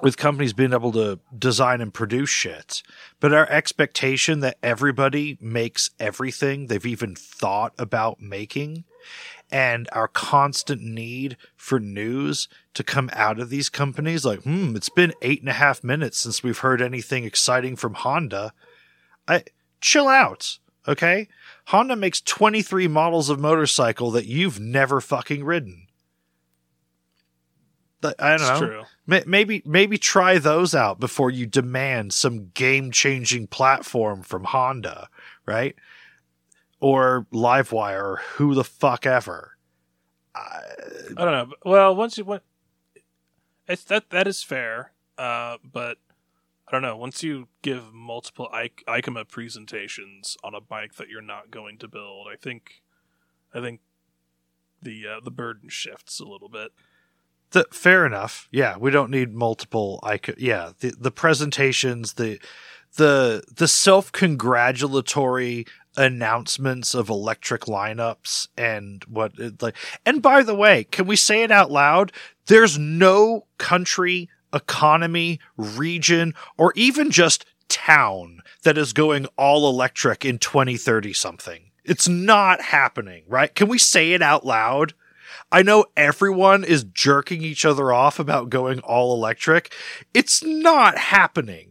[0.00, 2.82] with companies being able to design and produce shit.
[3.20, 8.84] But our expectation that everybody makes everything they've even thought about making
[9.50, 14.88] and our constant need for news to come out of these companies like hmm it's
[14.88, 18.52] been eight and a half minutes since we've heard anything exciting from honda
[19.26, 19.42] i
[19.80, 21.28] chill out okay
[21.66, 25.86] honda makes 23 models of motorcycle that you've never fucking ridden
[28.18, 28.84] i don't know true.
[29.08, 35.08] Maybe maybe try those out before you demand some game changing platform from Honda,
[35.46, 35.76] right?
[36.80, 39.56] Or Livewire or who the fuck ever.
[40.34, 40.60] I,
[41.16, 41.56] I don't know.
[41.64, 42.42] Well, once you went,
[43.66, 44.92] it's that that is fair.
[45.16, 45.98] Uh, but
[46.68, 46.96] I don't know.
[46.96, 51.88] Once you give multiple I- EICMA presentations on a bike that you're not going to
[51.88, 52.82] build, I think,
[53.52, 53.80] I think
[54.82, 56.72] the uh, the burden shifts a little bit.
[57.50, 58.48] The, fair enough.
[58.52, 59.98] Yeah, we don't need multiple.
[60.02, 60.38] I could.
[60.38, 62.38] Yeah, the the presentations, the
[62.96, 65.66] the the self congratulatory
[65.98, 69.76] announcements of electric lineups and what like.
[70.06, 72.12] And by the way, can we say it out loud?
[72.46, 80.38] There's no country, economy, region, or even just town that is going all electric in
[80.38, 81.70] 2030 something.
[81.84, 83.54] It's not happening, right?
[83.54, 84.94] Can we say it out loud?
[85.50, 89.74] I know everyone is jerking each other off about going all electric.
[90.14, 91.67] It's not happening.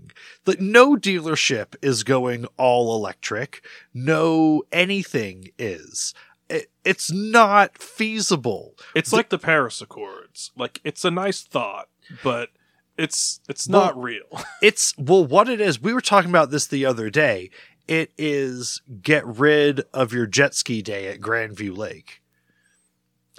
[0.47, 3.63] Like no dealership is going all electric.
[3.93, 6.13] No anything is.
[6.49, 8.75] It, it's not feasible.
[8.95, 10.51] It's like the Paris Accords.
[10.57, 11.89] Like it's a nice thought,
[12.23, 12.49] but
[12.97, 14.23] it's it's Well- not real.
[14.61, 15.81] It's well, what it is.
[15.81, 17.51] We were talking about this the other day.
[17.87, 22.21] It is get rid of your jet ski day at Grandview Lake.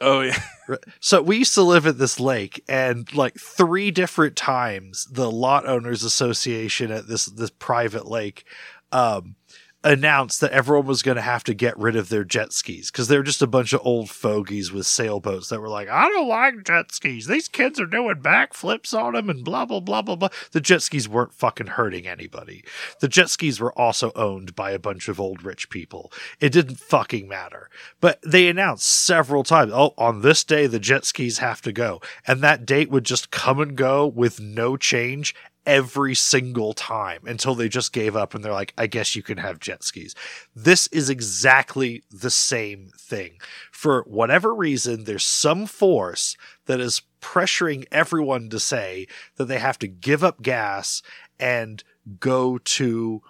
[0.01, 0.39] Oh yeah,
[1.01, 5.67] So we used to live at this lake, and like three different times, the lot
[5.67, 8.45] owners association at this this private lake
[8.93, 9.37] um,
[9.85, 13.07] announced that everyone was going to have to get rid of their jet skis because
[13.07, 16.65] they're just a bunch of old fogies with sailboats that were like, "I don't like
[16.65, 17.27] jet skis.
[17.27, 20.83] These kids are doing backflips on them and blah blah blah blah blah." The jet
[20.83, 22.65] skis weren't fucking hurting anybody.
[23.01, 26.13] The jet skis were also owned by a bunch of old rich people.
[26.41, 27.71] It didn't fucking matter.
[28.01, 32.01] But they announced several times, oh, on this day, the jet skis have to go.
[32.27, 35.35] And that date would just come and go with no change
[35.69, 39.37] every single time until they just gave up and they're like, I guess you can
[39.37, 40.15] have jet skis.
[40.57, 43.39] This is exactly the same thing.
[43.71, 49.07] For whatever reason, there's some force that is pressuring everyone to say
[49.37, 51.03] that they have to give up gas
[51.39, 51.85] and
[52.19, 53.21] go to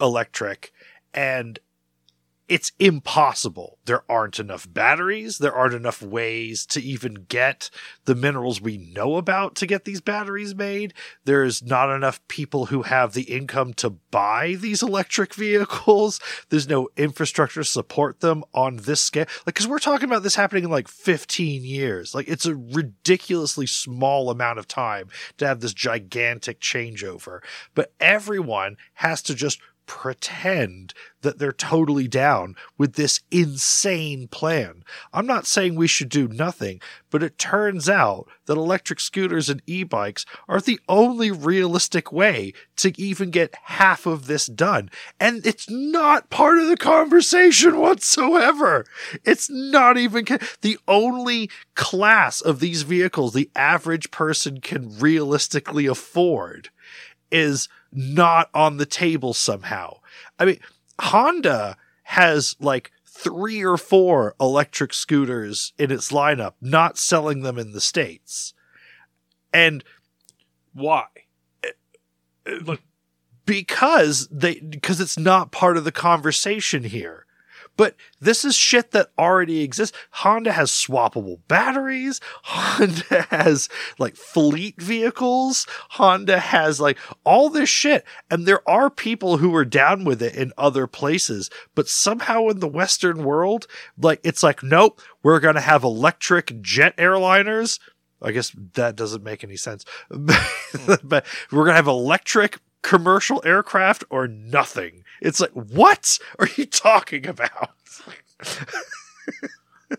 [0.00, 0.72] electric.
[1.14, 1.60] And
[2.46, 3.78] it's impossible.
[3.86, 5.38] There aren't enough batteries.
[5.38, 7.70] There aren't enough ways to even get
[8.04, 10.92] the minerals we know about to get these batteries made.
[11.24, 16.20] There's not enough people who have the income to buy these electric vehicles.
[16.50, 19.26] There's no infrastructure to support them on this scale.
[19.46, 22.14] Like, cause we're talking about this happening in like 15 years.
[22.14, 27.40] Like, it's a ridiculously small amount of time to have this gigantic changeover.
[27.74, 34.84] But everyone has to just pretend that they're totally down with this insane plan.
[35.12, 36.80] I'm not saying we should do nothing,
[37.10, 42.92] but it turns out that electric scooters and e-bikes are the only realistic way to
[43.00, 44.90] even get half of this done.
[45.18, 48.84] And it's not part of the conversation whatsoever.
[49.24, 50.26] It's not even
[50.60, 56.70] the only class of these vehicles the average person can realistically afford
[57.34, 59.98] is not on the table somehow.
[60.38, 60.60] I mean,
[61.00, 67.72] Honda has like three or four electric scooters in its lineup, not selling them in
[67.72, 68.54] the States.
[69.52, 69.82] And
[70.72, 71.06] why?
[72.46, 72.82] Look,
[73.46, 77.26] because they because it's not part of the conversation here.
[77.76, 79.96] But this is shit that already exists.
[80.10, 82.20] Honda has swappable batteries.
[82.42, 83.68] Honda has
[83.98, 85.66] like fleet vehicles.
[85.90, 88.04] Honda has like all this shit.
[88.30, 91.50] And there are people who are down with it in other places.
[91.74, 93.66] But somehow in the Western world,
[93.98, 97.80] like it's like, nope, we're going to have electric jet airliners.
[98.22, 99.84] I guess that doesn't make any sense.
[100.08, 105.02] but we're going to have electric commercial aircraft or nothing.
[105.20, 107.70] It's like, what are you talking about?
[109.90, 109.98] or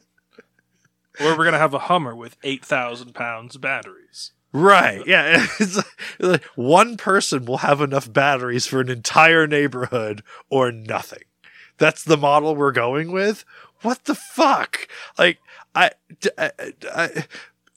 [1.20, 4.32] we're gonna have a Hummer with eight thousand pounds batteries.
[4.54, 5.06] Right.
[5.06, 5.46] Yeah.
[5.60, 5.84] It's
[6.20, 11.24] like one person will have enough batteries for an entire neighborhood or nothing.
[11.78, 13.44] That's the model we're going with.
[13.82, 14.88] What the fuck?
[15.20, 15.40] Like,
[15.76, 15.92] I,
[16.38, 16.52] I,
[16.94, 17.26] I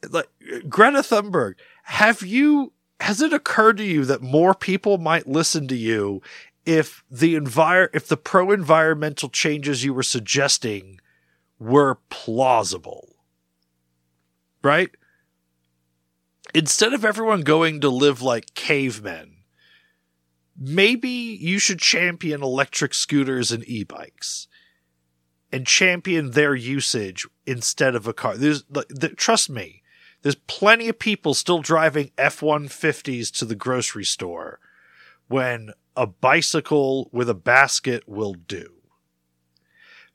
[0.08, 0.28] like
[0.68, 1.54] Greta Thunberg.
[1.82, 2.72] Have you?
[3.00, 6.20] Has it occurred to you that more people might listen to you
[6.66, 11.00] if the envir- if the pro environmental changes you were suggesting
[11.58, 13.16] were plausible.
[14.62, 14.90] Right?
[16.54, 19.44] Instead of everyone going to live like cavemen,
[20.58, 24.48] maybe you should champion electric scooters and e-bikes
[25.50, 28.36] and champion their usage instead of a car.
[28.36, 28.64] There's
[29.16, 29.82] trust me,
[30.22, 34.58] there's plenty of people still driving F150s to the grocery store
[35.28, 38.74] when a bicycle with a basket will do.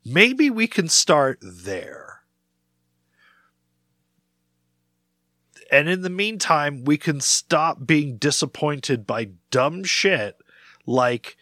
[0.05, 2.21] Maybe we can start there.
[5.71, 10.37] And in the meantime, we can stop being disappointed by dumb shit
[10.85, 11.37] like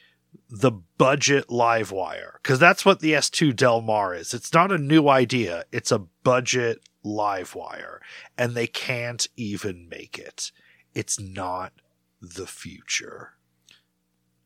[0.50, 2.34] the budget Livewire.
[2.42, 4.34] Because that's what the S2 Del Mar is.
[4.34, 8.00] It's not a new idea, it's a budget Livewire.
[8.38, 10.52] And they can't even make it.
[10.94, 11.74] It's not
[12.22, 13.34] the future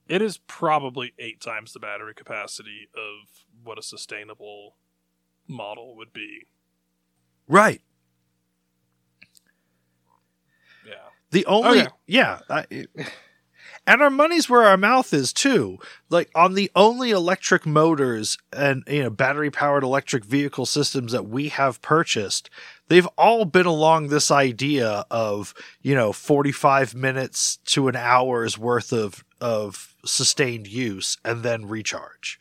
[0.07, 4.75] it is probably eight times the battery capacity of what a sustainable
[5.47, 6.47] model would be.
[7.47, 7.81] Right.
[10.85, 10.93] Yeah.
[11.31, 11.89] The only okay.
[12.05, 12.65] yeah, I,
[13.87, 15.77] and our money's where our mouth is too.
[16.09, 21.27] Like on the only electric motors and you know battery powered electric vehicle systems that
[21.27, 22.49] we have purchased,
[22.87, 28.91] they've all been along this idea of you know 45 minutes to an hour's worth
[28.91, 32.39] of of sustained use and then recharge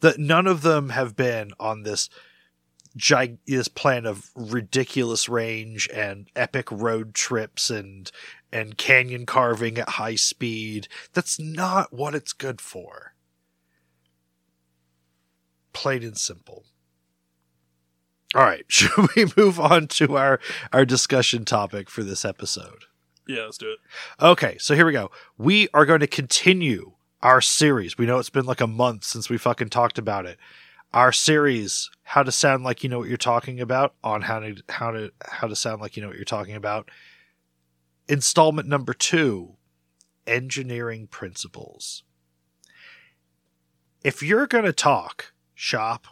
[0.00, 2.08] that none of them have been on this
[2.96, 8.10] gig- this plan of ridiculous range and epic road trips and
[8.52, 13.14] and canyon carving at high speed that's not what it's good for
[15.72, 16.64] plain and simple
[18.34, 20.40] all right, should we move on to our
[20.72, 22.84] our discussion topic for this episode?
[23.26, 23.78] Yeah, let's do it.
[24.22, 25.10] Okay, so here we go.
[25.36, 26.92] We are going to continue
[27.22, 27.98] our series.
[27.98, 30.38] We know it's been like a month since we fucking talked about it.
[30.94, 34.56] Our series, how to sound like you know what you're talking about, on how to
[34.68, 36.90] how to how to sound like you know what you're talking about.
[38.08, 39.56] Installment number two,
[40.26, 42.02] engineering principles.
[44.02, 46.06] If you're going to talk shop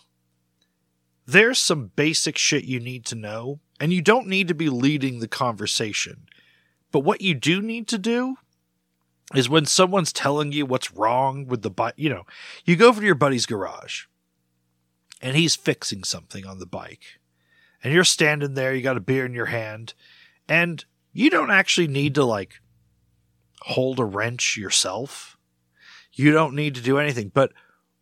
[1.27, 5.19] there's some basic shit you need to know, and you don't need to be leading
[5.19, 6.29] the conversation.
[6.93, 8.37] But what you do need to do
[9.35, 11.95] is when someone's telling you what's wrong with the bike.
[11.97, 12.27] You know,
[12.65, 14.05] you go over to your buddy's garage
[15.21, 17.19] and he's fixing something on the bike.
[17.83, 19.95] And you're standing there, you got a beer in your hand,
[20.49, 20.85] and
[21.17, 22.61] you don't actually need to like
[23.63, 25.39] hold a wrench yourself.
[26.13, 27.31] You don't need to do anything.
[27.33, 27.53] But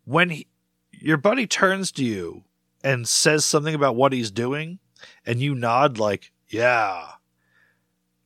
[0.05, 0.49] when he,
[0.91, 2.43] your buddy turns to you
[2.83, 4.81] and says something about what he's doing,
[5.25, 7.13] and you nod like, yeah,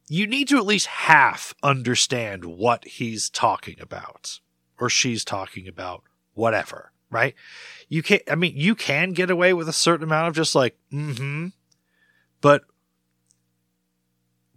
[0.08, 4.40] you need to at least half understand what he's talking about
[4.80, 7.34] or she's talking about, whatever, right?
[7.88, 10.78] You can't, I mean, you can get away with a certain amount of just like,
[10.90, 11.46] mm hmm.
[12.40, 12.62] But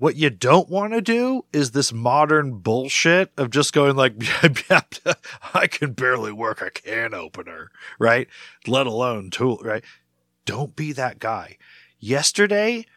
[0.02, 4.16] what you don't want to do is this modern bullshit of just going like,
[5.54, 8.28] I can barely work a can opener, right?
[8.66, 9.84] Let alone tool, right?
[10.44, 11.60] Don't be that guy.
[12.00, 12.88] Yesterday,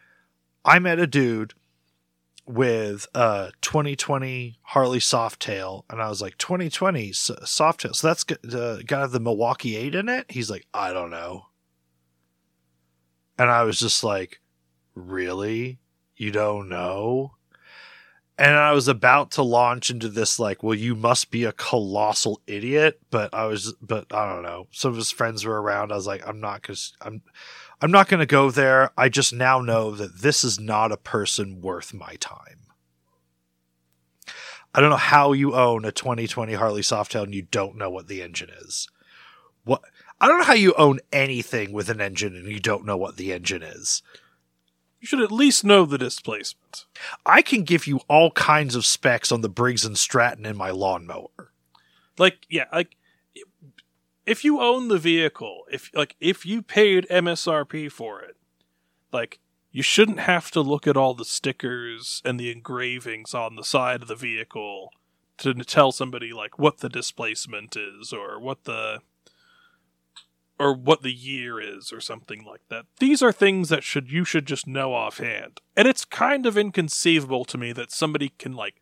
[0.65, 1.53] I met a dude
[2.47, 7.95] with a 2020 Harley Softail, and I was like, 2020 Softail.
[7.95, 10.25] So that's got the Milwaukee 8 in it?
[10.31, 11.45] He's like, I don't know.
[13.37, 14.41] And I was just like,
[14.95, 15.77] really?
[16.15, 17.33] You don't know?
[18.37, 22.41] And I was about to launch into this, like, well, you must be a colossal
[22.47, 22.99] idiot.
[23.09, 24.67] But I was, but I don't know.
[24.71, 25.91] Some of his friends were around.
[25.91, 27.21] I was like, I'm not to, I'm,
[27.81, 28.91] I'm not going to go there.
[28.97, 32.65] I just now know that this is not a person worth my time.
[34.73, 38.07] I don't know how you own a 2020 Harley Softail and you don't know what
[38.07, 38.89] the engine is.
[39.63, 39.81] What
[40.19, 43.15] I don't know how you own anything with an engine and you don't know what
[43.15, 44.01] the engine is.
[45.05, 46.85] You should at least know the displacement.
[47.27, 50.71] I can give you all kinds of specs on the Briggs and Stratton in my
[50.71, 51.51] lawnmower.
[52.17, 52.97] Like yeah, like
[54.25, 58.35] if you own the vehicle, if like if you paid MSRP for it,
[59.13, 59.37] like
[59.71, 64.01] you shouldn't have to look at all the stickers and the engravings on the side
[64.01, 64.89] of the vehicle
[65.37, 69.01] to tell somebody like what the displacement is or what the
[70.57, 72.85] or what the year is or something like that.
[72.99, 75.61] These are things that should you should just know offhand.
[75.75, 78.75] And it's kind of inconceivable to me that somebody can like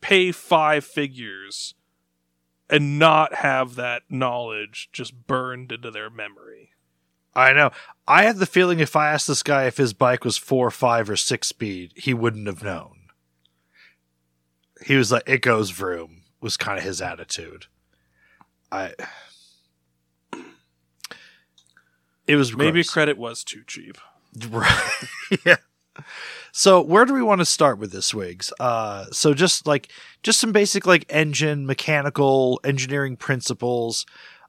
[0.00, 1.74] pay five figures
[2.68, 6.70] and not have that knowledge just burned into their memory.
[7.34, 7.70] I know.
[8.08, 11.10] I had the feeling if I asked this guy if his bike was four, five,
[11.10, 13.08] or six speed, he wouldn't have known.
[14.84, 17.66] He was like, "It goes vroom," was kind of his attitude.
[18.72, 18.94] I.
[22.26, 22.90] It was maybe gross.
[22.90, 23.98] credit was too cheap.
[24.50, 24.92] Right.
[25.46, 25.56] yeah.
[26.52, 28.52] So where do we want to start with this, Wigs?
[28.60, 29.88] Uh, so just like
[30.22, 34.04] just some basic like engine mechanical engineering principles.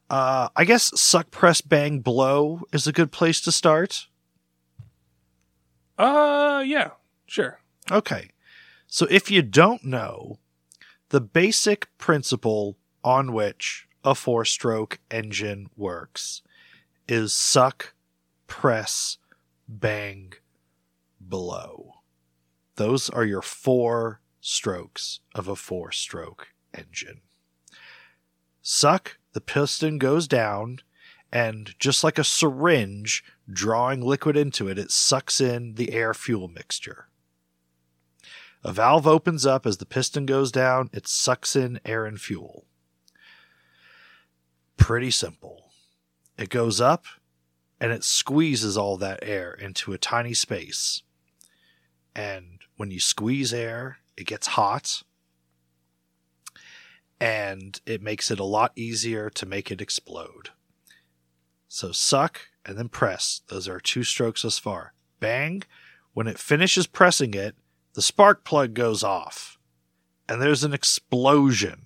[0.09, 4.07] Uh, I guess suck, press, bang, blow is a good place to start.
[5.97, 6.91] Uh, yeah,
[7.25, 7.59] sure.
[7.91, 8.29] Okay.
[8.87, 10.39] So if you don't know,
[11.09, 16.41] the basic principle on which a four stroke engine works
[17.07, 17.93] is suck,
[18.47, 19.17] press,
[19.67, 20.33] bang,
[21.19, 21.93] blow.
[22.75, 27.21] Those are your four strokes of a four stroke engine.
[28.61, 30.79] Suck, the piston goes down,
[31.31, 36.47] and just like a syringe drawing liquid into it, it sucks in the air fuel
[36.47, 37.07] mixture.
[38.63, 42.65] A valve opens up as the piston goes down, it sucks in air and fuel.
[44.75, 45.66] Pretty simple.
[46.37, 47.05] It goes up
[47.79, 51.01] and it squeezes all that air into a tiny space.
[52.15, 55.03] And when you squeeze air, it gets hot
[57.19, 60.49] and it makes it a lot easier to make it explode.
[61.67, 63.41] So suck and then press.
[63.47, 64.93] Those are two strokes thus far.
[65.19, 65.63] Bang.
[66.13, 67.55] When it finishes pressing it,
[67.93, 69.57] the spark plug goes off
[70.29, 71.83] and there's an explosion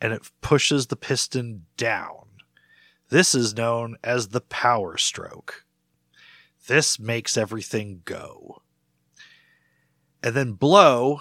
[0.00, 2.26] and it pushes the piston down.
[3.12, 5.66] This is known as the power stroke.
[6.66, 8.62] This makes everything go
[10.22, 11.20] and then blow,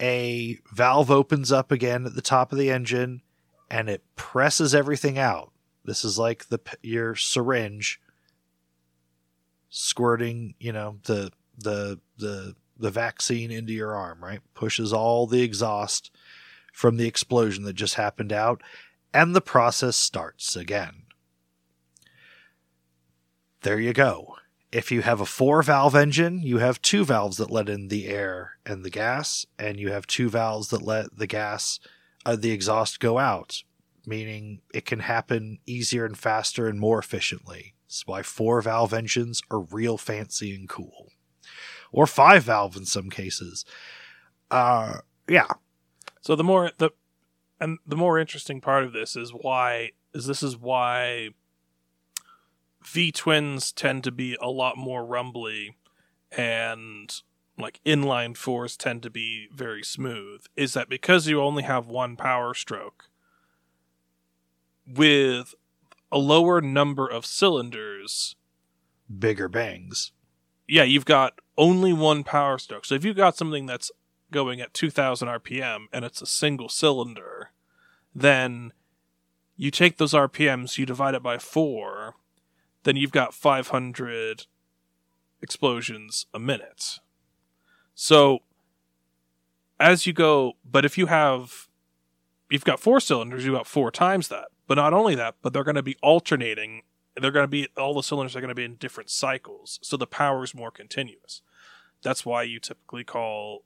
[0.00, 3.22] a valve opens up again at the top of the engine
[3.70, 5.52] and it presses everything out.
[5.84, 8.00] This is like the your syringe
[9.68, 14.40] squirting, you know, the the the the vaccine into your arm, right?
[14.54, 16.10] Pushes all the exhaust
[16.72, 18.64] from the explosion that just happened out
[19.14, 21.03] and the process starts again.
[23.64, 24.36] There you go.
[24.72, 28.08] If you have a four valve engine, you have two valves that let in the
[28.08, 31.80] air and the gas, and you have two valves that let the gas,
[32.26, 33.62] uh, the exhaust go out,
[34.04, 37.74] meaning it can happen easier and faster and more efficiently.
[37.86, 41.08] That's why four valve engines are real fancy and cool.
[41.90, 43.64] Or five valve in some cases.
[44.50, 45.48] Uh, yeah.
[46.20, 46.90] So the more the
[47.58, 51.30] and the more interesting part of this is why is this is why
[52.86, 55.76] V twins tend to be a lot more rumbly
[56.30, 57.22] and
[57.58, 60.44] like inline fours tend to be very smooth.
[60.56, 63.04] Is that because you only have one power stroke?
[64.86, 65.54] With
[66.12, 68.36] a lower number of cylinders
[69.18, 70.12] Bigger bangs.
[70.66, 72.84] yeah you've got only one power stroke.
[72.84, 73.90] So if you've got something that's
[74.30, 77.50] going at 2000 rpm and it's a single cylinder
[78.14, 78.72] then
[79.56, 82.14] you take those rpms you divide it by 4
[82.84, 84.46] then you've got 500
[85.42, 87.00] explosions a minute.
[87.94, 88.40] So
[89.78, 91.68] as you go but if you have
[92.50, 94.48] you've got four cylinders you've got four times that.
[94.66, 96.82] But not only that but they're going to be alternating
[97.16, 99.96] they're going to be all the cylinders are going to be in different cycles so
[99.96, 101.42] the power is more continuous.
[102.02, 103.64] That's why you typically call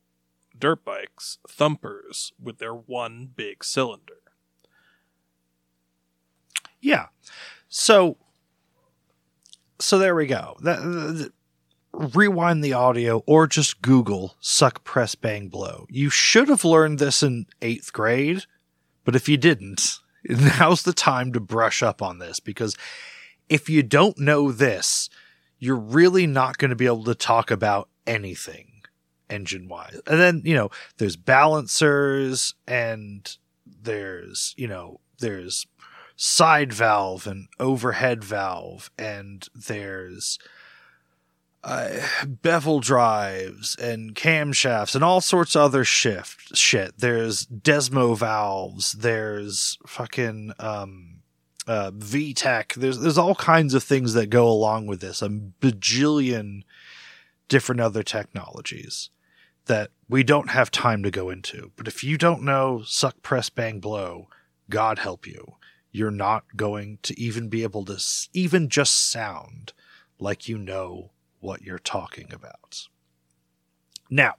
[0.58, 4.18] dirt bikes thumpers with their one big cylinder.
[6.80, 7.06] Yeah.
[7.68, 8.16] So
[9.78, 10.56] so there we go.
[11.92, 15.86] Rewind the audio or just Google suck press bang blow.
[15.88, 18.42] You should have learned this in 8th grade,
[19.04, 22.76] but if you didn't, now's the time to brush up on this because
[23.48, 25.08] if you don't know this,
[25.58, 28.68] you're really not going to be able to talk about anything
[29.30, 30.00] engine wise.
[30.06, 35.66] And then, you know, there's balancers and there's, you know, there's
[36.20, 40.36] side valve and overhead valve and there's
[41.62, 46.98] uh, bevel drives and camshafts and all sorts of other shift shit.
[46.98, 48.94] There's Desmo valves.
[48.94, 51.20] There's fucking um,
[51.68, 52.74] uh, VTEC.
[52.74, 55.22] There's there's all kinds of things that go along with this.
[55.22, 56.62] A bajillion
[57.46, 59.10] different other technologies
[59.66, 61.70] that we don't have time to go into.
[61.76, 64.26] But if you don't know suck, press, bang, blow,
[64.68, 65.54] God help you.
[65.90, 69.72] You're not going to even be able to even just sound
[70.18, 72.88] like you know what you're talking about.
[74.10, 74.34] Now,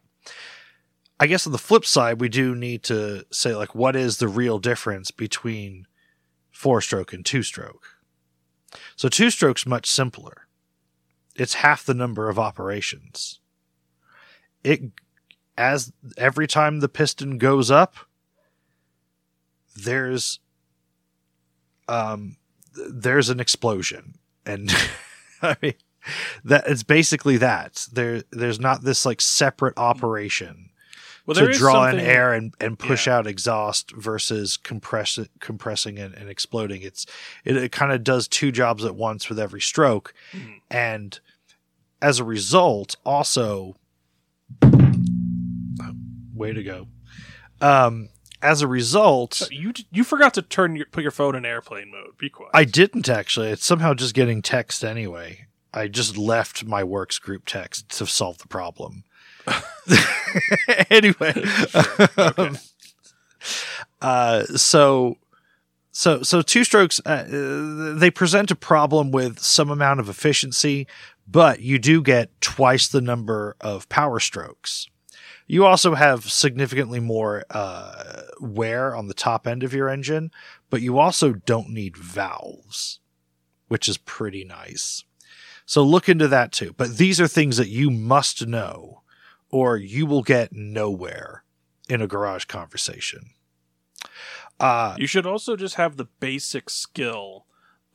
[1.20, 4.28] I guess on the flip side, we do need to say, like, what is the
[4.28, 5.86] real difference between
[6.50, 7.98] four stroke and two stroke?
[8.96, 10.48] So, two stroke's much simpler.
[11.36, 13.40] It's half the number of operations.
[14.64, 14.82] It,
[15.58, 17.96] as every time the piston goes up,
[19.76, 20.40] there's,
[21.90, 22.38] um,
[22.76, 24.16] th- there's an explosion.
[24.46, 24.72] And
[25.42, 25.74] I mean,
[26.46, 30.70] that it's basically that there there's not this like separate operation
[31.26, 33.18] well to draw in air and, and push Yeah.
[33.18, 37.06] out exhaust versus compress compressing and, and exploding it's
[37.46, 40.62] it, it kind of does two jobs at once with every stroke Mhm.
[40.72, 41.20] and
[42.02, 43.76] as a result also
[46.34, 46.88] way to go
[47.62, 48.10] um
[48.42, 52.18] as a result you you forgot to turn your put your phone in airplane mode
[52.18, 53.50] be quiet I didn't actually.
[53.50, 55.48] It's somehow just getting text anyway.
[55.74, 59.04] I just left my works group text to solve the problem.
[60.90, 61.34] anyway,
[62.18, 62.56] Okay.
[64.02, 65.18] uh, so
[65.92, 67.02] so so two strokes.
[67.06, 70.88] Uh, they present a problem with some amount of efficiency,
[71.28, 74.88] but you do get twice the number of power strokes.
[75.52, 80.30] You also have significantly more uh, wear on the top end of your engine,
[80.70, 83.00] but you also don't need valves,
[83.68, 85.04] which is pretty nice.
[85.66, 86.74] So look into that too.
[86.78, 89.02] But these are things that you must know,
[89.50, 91.44] or you will get nowhere
[91.90, 93.32] in a garage conversation.
[94.60, 97.46] Uh, You should also just have the basic skill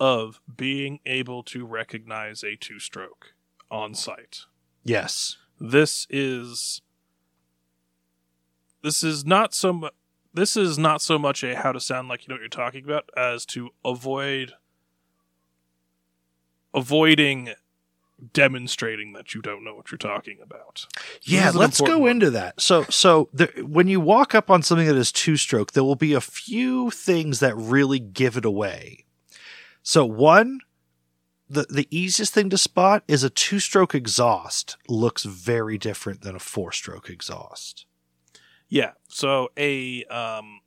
[0.01, 3.35] of being able to recognize a two stroke
[3.71, 4.41] on sight.
[4.83, 5.37] yes.
[5.61, 6.83] This is
[8.85, 9.89] this is not so mu-
[10.33, 12.85] this is not so much a how to sound like you know what you're talking
[12.85, 14.53] about as to avoid
[16.75, 17.55] avoiding
[18.33, 20.87] demonstrating that you don't know what you're talking about.
[21.23, 22.11] Yeah, let's go one.
[22.13, 22.61] into that.
[22.61, 25.97] So, so the, when you walk up on something that is two stroke, there will
[25.97, 29.05] be a few things that really give it away.
[29.83, 30.61] So, one,
[31.49, 36.37] the the easiest thing to spot is a two stroke exhaust looks very different than
[36.37, 37.87] a four stroke exhaust.
[38.75, 38.95] Yeah.
[39.07, 40.61] So a um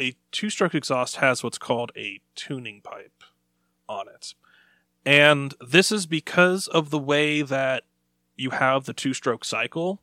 [0.00, 3.24] a two stroke exhaust has what's called a tuning pipe
[3.88, 4.34] on it.
[5.04, 7.82] And this is because of the way that
[8.36, 10.00] you have the two stroke cycle.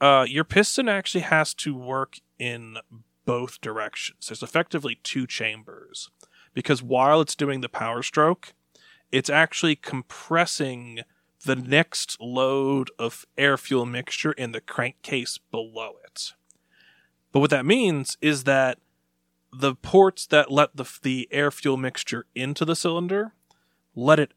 [0.00, 2.76] Uh, your piston actually has to work in
[3.24, 4.28] both directions.
[4.28, 6.08] There's effectively two chambers
[6.54, 8.54] because while it's doing the power stroke,
[9.10, 11.00] it's actually compressing
[11.44, 16.32] the next load of air fuel mixture in the crankcase below it.
[17.32, 18.78] But what that means is that
[19.52, 23.32] the ports that let the the air fuel mixture into the cylinder
[23.94, 24.32] let it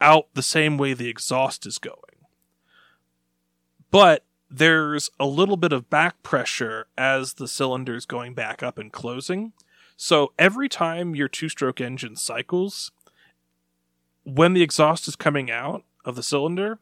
[0.00, 1.96] out the same way the exhaust is going.
[3.90, 8.92] But there's a little bit of back pressure as the cylinder's going back up and
[8.92, 9.52] closing.
[9.96, 12.92] So every time your two stroke engine cycles,
[14.24, 16.78] when the exhaust is coming out of the cylinder,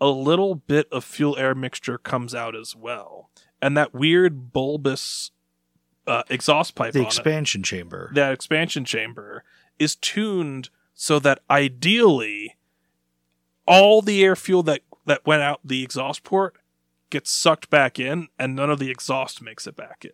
[0.00, 3.28] a little bit of fuel air mixture comes out as well.
[3.60, 5.32] And that weird bulbous
[6.06, 8.10] uh, exhaust pipe The on it, expansion chamber.
[8.14, 9.44] that expansion chamber
[9.78, 12.56] is tuned so that ideally
[13.66, 16.56] all the air fuel that, that went out the exhaust port
[17.10, 20.12] gets sucked back in and none of the exhaust makes it back in.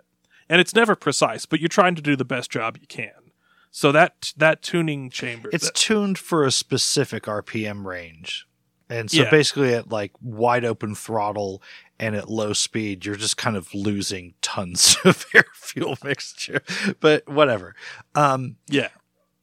[0.48, 3.25] And it's never precise, but you're trying to do the best job you can.
[3.70, 8.46] So that that tuning chamber It's that- tuned for a specific RPM range.
[8.88, 9.30] And so Yeah.
[9.30, 11.60] basically at like wide open throttle
[11.98, 16.62] and at low speed, you're just kind of losing tons of air fuel mixture.
[17.00, 17.74] But whatever.
[18.14, 18.88] Um yeah.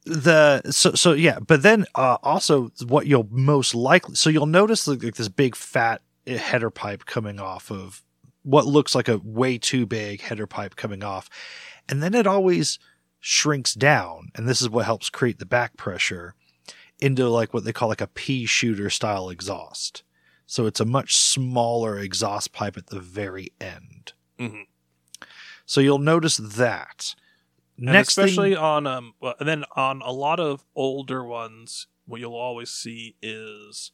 [0.06, 4.88] the so so yeah, but then uh also what you'll most likely so you'll notice
[4.88, 8.02] like, like this big fat header pipe coming off of
[8.44, 11.30] what looks like a way too big header pipe coming off.
[11.90, 12.80] And then it always
[13.26, 16.36] shrinks down, and this is what helps create the back pressure
[17.00, 20.04] into like what they call like a pea shooter style exhaust.
[20.46, 24.12] So it's a much smaller exhaust pipe at the very end.
[24.38, 24.68] Mhm.
[25.66, 27.16] So you'll notice that.
[27.78, 31.88] And Next thing- especially on um well, and then on a lot of older ones,
[32.06, 33.92] what you'll always see is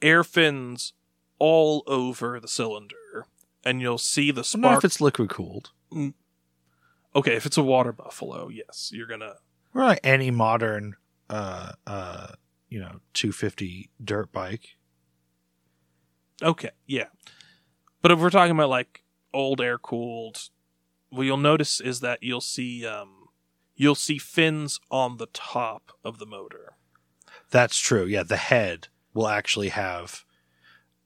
[0.00, 0.94] air fins
[1.38, 3.26] all over the cylinder,
[3.64, 4.78] and you'll see the spark.
[4.78, 5.72] if it's liquid cooled.
[7.14, 9.34] Okay, if it's a water buffalo, yes, you're gonna.
[9.74, 10.96] Or like any modern
[11.28, 12.32] uh uh
[12.68, 14.76] you know 250 dirt bike.
[16.42, 17.06] Okay, yeah,
[18.02, 20.48] but if we're talking about like old air cooled,
[21.10, 23.28] what you'll notice is that you'll see um
[23.76, 26.76] you'll see fins on the top of the motor.
[27.50, 28.04] That's true.
[28.04, 30.24] Yeah, the head will actually have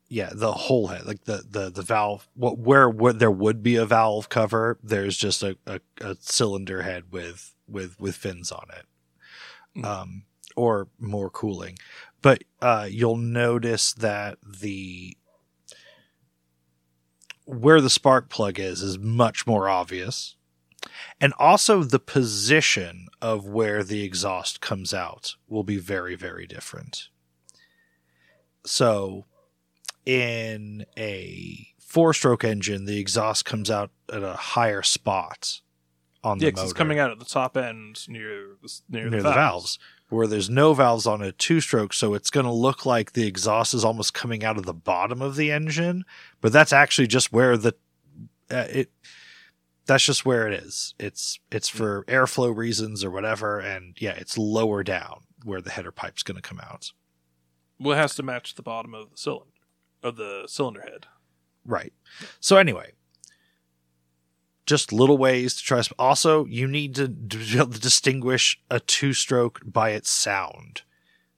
[0.09, 3.77] yeah, the whole head, like the the the valve what where where there would be
[3.77, 8.67] a valve cover, there's just a, a, a cylinder head with with with fins on
[8.77, 8.87] it.
[9.79, 9.85] Mm.
[9.85, 10.23] Um
[10.57, 11.79] or more cooling.
[12.23, 15.17] But uh you'll notice that the
[17.47, 20.37] where the spark plug is is much more obvious.
[21.21, 27.09] And also the position of where the exhaust comes out will be very, very different.
[28.67, 29.25] So
[30.07, 35.61] in a four stroke engine, the exhaust comes out at a higher spot
[36.23, 39.11] on the Yeah, motor it's coming out at the top end near the, near, near
[39.11, 39.37] the, the valves.
[39.37, 39.79] valves.
[40.11, 43.27] Where there's no valves on a two stroke, so it's going to look like the
[43.27, 46.05] exhaust is almost coming out of the bottom of the engine,
[46.41, 47.75] but that's actually just where the
[48.51, 48.91] uh, it
[49.87, 50.95] that's just where it is.
[50.99, 55.91] It's it's for airflow reasons or whatever, and yeah, it's lower down where the header
[55.91, 56.93] pipe's going to come out.
[57.81, 59.54] Well, it has to match the bottom of the cylinder
[60.05, 61.07] of the cylinder head.
[61.65, 61.93] Right.
[62.39, 62.93] So anyway,
[64.67, 65.83] just little ways to try.
[65.99, 70.83] Also, you need to, be able to distinguish a two-stroke by its sound.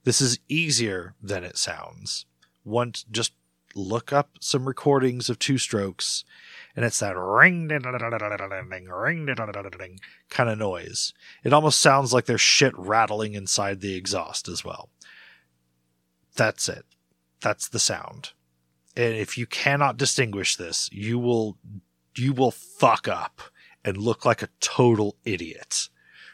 [0.03, 2.25] This is easier than it sounds.
[2.63, 3.33] Once, just
[3.75, 6.23] look up some recordings of two strokes,
[6.75, 9.99] and it's that ring, ding, ring, ding
[10.29, 11.13] kind of noise.
[11.43, 14.89] It almost sounds like there's shit rattling inside the exhaust as well.
[16.35, 16.85] That's it.
[17.41, 18.31] That's the sound.
[18.97, 21.57] And if you cannot distinguish this, you will
[22.15, 23.41] you will fuck up
[23.85, 25.89] and look like a total idiot,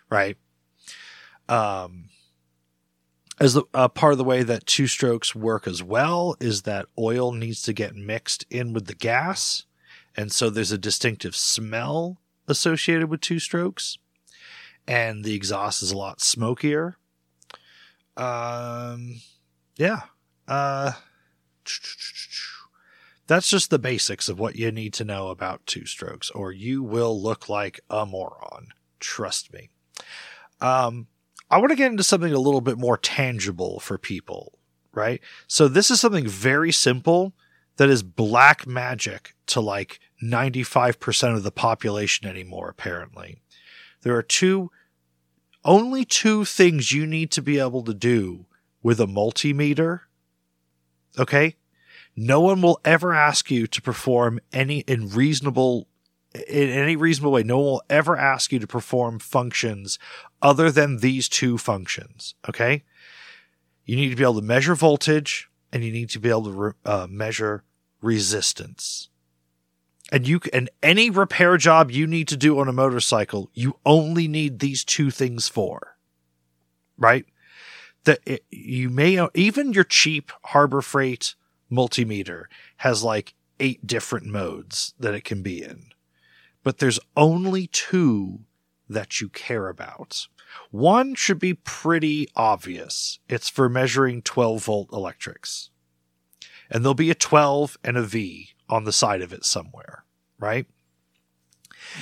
[0.09, 0.37] right?
[1.49, 2.05] Um,
[3.37, 6.85] as the uh, part of the way that two strokes work as well is that
[6.97, 9.65] oil needs to get mixed in with the gas,
[10.15, 13.97] and so there's a distinctive smell associated with two strokes,
[14.87, 16.95] and the exhaust is a lot smokier.
[18.15, 19.21] Um,
[19.75, 20.03] yeah.
[20.47, 20.93] Uh,
[23.27, 26.83] that's just the basics of what you need to know about two strokes, or you
[26.83, 28.67] will look like a moron.
[28.99, 29.69] Trust me.
[30.59, 31.07] Um,
[31.49, 34.59] I want to get into something a little bit more tangible for people,
[34.93, 35.21] right?
[35.47, 37.33] So this is something very simple
[37.77, 43.41] that is black magic to like 95% of the population anymore, apparently.
[44.01, 44.71] There are two,
[45.63, 48.45] only two things you need to be able to do
[48.81, 50.01] with a multimeter.
[51.17, 51.55] Okay.
[52.15, 55.87] No one will ever ask you to perform any in reasonable
[56.33, 57.43] in any reasonable way.
[57.43, 59.99] No one will ever ask you to perform functions
[60.41, 62.35] other than these two functions.
[62.49, 62.83] Okay.
[63.85, 66.51] You need to be able to measure voltage and you need to be able to
[66.51, 67.63] re- uh, measure
[68.01, 69.09] resistance.
[70.11, 74.27] and you and any repair job you need to do on a motorcycle, you only
[74.27, 75.97] need these two things for.
[76.97, 77.25] Right?
[78.03, 78.19] That
[78.51, 81.35] you may even your cheap Harbor Freight
[81.73, 82.45] multimeter
[82.77, 85.87] has like eight different modes that it can be in.
[86.63, 88.41] But there's only two
[88.87, 90.27] that you care about.
[90.71, 93.19] One should be pretty obvious.
[93.27, 95.69] It's for measuring 12 volt electrics.
[96.69, 100.05] And there'll be a 12 and a V on the side of it somewhere,
[100.39, 100.65] right?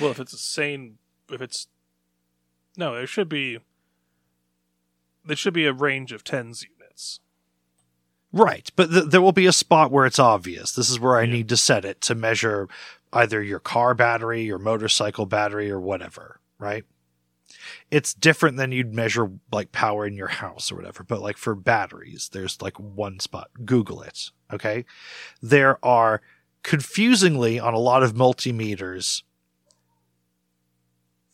[0.00, 0.98] Well, if it's a sane,
[1.30, 1.66] if it's
[2.76, 3.58] no, there should be
[5.24, 6.64] there should be a range of tens.
[8.32, 10.72] Right, but th- there will be a spot where it's obvious.
[10.72, 12.68] This is where I need to set it to measure
[13.12, 16.40] either your car battery, your motorcycle battery, or whatever.
[16.58, 16.84] Right?
[17.90, 21.04] It's different than you'd measure like power in your house or whatever.
[21.04, 23.50] But like for batteries, there's like one spot.
[23.64, 24.30] Google it.
[24.52, 24.84] Okay,
[25.42, 26.22] there are
[26.62, 29.22] confusingly on a lot of multimeters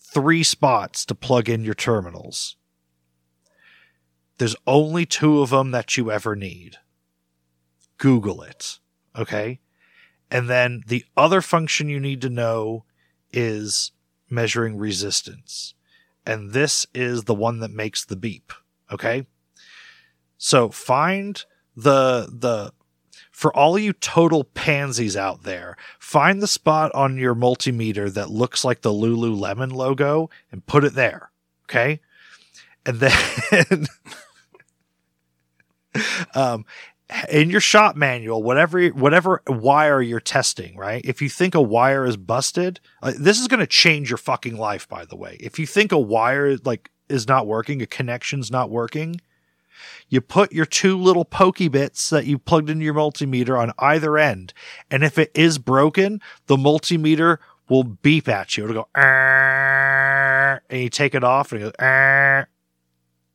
[0.00, 2.56] three spots to plug in your terminals.
[4.38, 6.78] There's only two of them that you ever need.
[7.98, 8.78] Google it.
[9.16, 9.60] Okay.
[10.30, 12.84] And then the other function you need to know
[13.32, 13.92] is
[14.30, 15.74] measuring resistance.
[16.24, 18.52] And this is the one that makes the beep.
[18.92, 19.26] Okay.
[20.36, 21.42] So find
[21.74, 22.72] the, the,
[23.30, 28.64] for all you total pansies out there, find the spot on your multimeter that looks
[28.64, 31.30] like the Lululemon logo and put it there.
[31.64, 32.00] Okay.
[32.84, 33.86] And then,
[36.34, 36.64] um,
[37.30, 41.00] in your shop manual, whatever whatever wire you're testing, right?
[41.04, 44.56] If you think a wire is busted, uh, this is going to change your fucking
[44.56, 44.88] life.
[44.88, 48.68] By the way, if you think a wire like is not working, a connection's not
[48.68, 49.20] working,
[50.08, 54.18] you put your two little pokey bits that you plugged into your multimeter on either
[54.18, 54.52] end,
[54.90, 57.38] and if it is broken, the multimeter
[57.70, 58.64] will beep at you.
[58.64, 61.72] It'll go, and you take it off, and goes,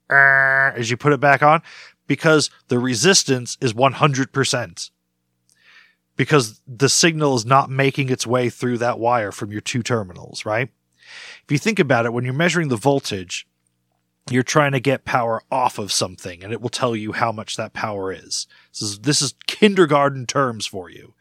[0.10, 1.62] as you put it back on
[2.14, 4.92] because the resistance is 100%.
[6.16, 10.46] Because the signal is not making its way through that wire from your two terminals,
[10.46, 10.70] right?
[11.44, 13.48] If you think about it, when you're measuring the voltage,
[14.30, 17.58] you're trying to get power off of something and it will tell you how much
[17.58, 18.46] that power is.
[18.74, 21.16] This is, this is kindergarten terms for you.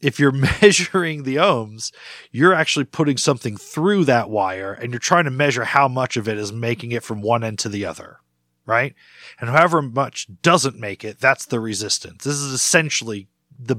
[0.00, 1.92] If you're measuring the ohms,
[2.30, 6.26] you're actually putting something through that wire and you're trying to measure how much of
[6.26, 8.20] it is making it from one end to the other
[8.66, 8.94] right?
[9.40, 12.24] And however much doesn't make it, that's the resistance.
[12.24, 13.76] This is essentially the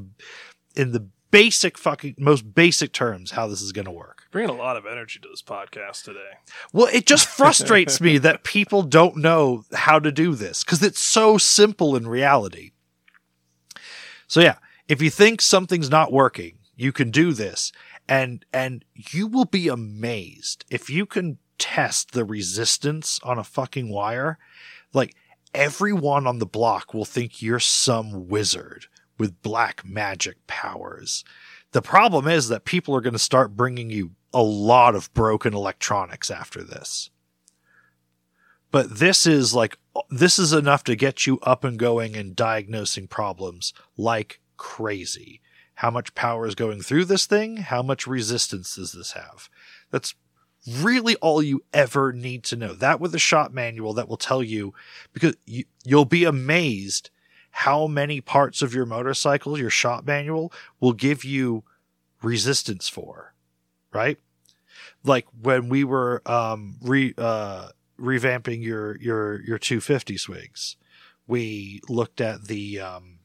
[0.75, 4.23] in the basic fucking most basic terms how this is going to work.
[4.31, 6.39] Bringing a lot of energy to this podcast today.
[6.71, 11.01] Well, it just frustrates me that people don't know how to do this cuz it's
[11.01, 12.71] so simple in reality.
[14.27, 14.57] So yeah,
[14.87, 17.71] if you think something's not working, you can do this
[18.07, 23.89] and and you will be amazed if you can test the resistance on a fucking
[23.89, 24.37] wire
[24.93, 25.15] like
[25.53, 28.85] everyone on the block will think you're some wizard
[29.17, 31.23] with black magic powers.
[31.71, 35.53] The problem is that people are going to start bringing you a lot of broken
[35.53, 37.09] electronics after this.
[38.71, 39.77] But this is like,
[40.09, 45.41] this is enough to get you up and going and diagnosing problems like crazy.
[45.75, 47.57] How much power is going through this thing?
[47.57, 49.49] How much resistance does this have?
[49.91, 50.15] That's
[50.67, 52.73] really all you ever need to know.
[52.73, 54.73] That with a shop manual that will tell you
[55.13, 57.09] because you, you'll be amazed
[57.51, 61.63] how many parts of your motorcycle, your shop manual will give you
[62.21, 63.33] resistance for,
[63.91, 64.19] right?
[65.03, 70.75] Like when we were um, re uh, revamping your your your 250 swigs,
[71.25, 73.19] we looked at the um,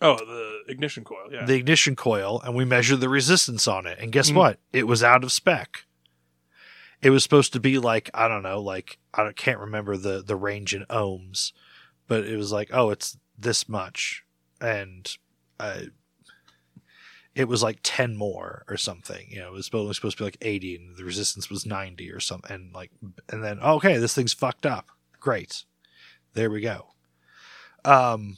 [0.00, 3.98] oh the ignition coil, yeah, the ignition coil, and we measured the resistance on it,
[3.98, 4.38] and guess mm-hmm.
[4.38, 4.58] what?
[4.72, 5.86] It was out of spec
[7.02, 10.36] it was supposed to be like I don't know, like I can't remember the the
[10.36, 11.52] range in ohms,
[12.06, 14.24] but it was like oh, it's this much,
[14.60, 15.10] and
[17.34, 19.26] it was like ten more or something.
[19.30, 22.20] You know, it was supposed to be like eighty, and the resistance was ninety or
[22.20, 22.52] something.
[22.52, 22.90] And like,
[23.30, 24.90] and then okay, this thing's fucked up.
[25.18, 25.64] Great,
[26.34, 26.88] there we go.
[27.84, 28.36] Um,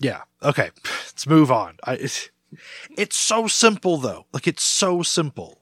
[0.00, 1.76] yeah, okay, let's move on.
[1.84, 1.94] I,
[2.96, 4.24] it's so simple though.
[4.32, 5.60] Like it's so simple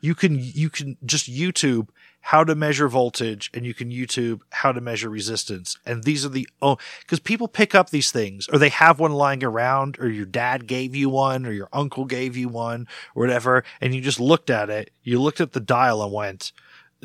[0.00, 1.88] you can you can just YouTube
[2.20, 5.78] how to measure voltage and you can YouTube how to measure resistance.
[5.86, 9.12] And these are the oh because people pick up these things or they have one
[9.12, 13.22] lying around or your dad gave you one or your uncle gave you one or
[13.22, 16.52] whatever, and you just looked at it, you looked at the dial and went,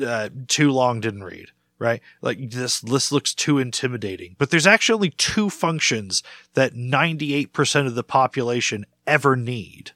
[0.04, 1.50] uh, too long didn't read.
[1.78, 2.00] right?
[2.22, 4.36] Like this this looks too intimidating.
[4.38, 6.22] But there's actually only two functions
[6.54, 9.92] that 98% of the population ever need.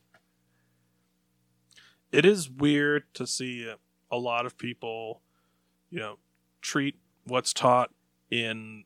[2.13, 3.73] It is weird to see
[4.11, 5.23] a lot of people,
[5.91, 6.19] you know,
[6.63, 7.91] treat what's taught
[8.31, 8.85] in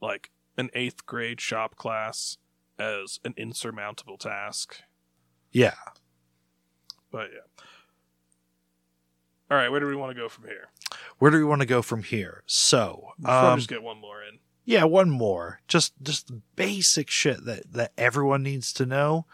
[0.00, 2.38] like an eighth grade shop class
[2.78, 4.80] as an insurmountable task.
[5.50, 5.74] Yeah.
[7.10, 7.64] But yeah.
[9.50, 10.68] All right, where do we want to go from here?
[11.18, 12.42] Where do we want to go from here?
[12.46, 14.40] So, um, just get one more in.
[14.64, 15.60] yeah, one more.
[15.68, 19.26] Just just basic shit that that everyone needs to know.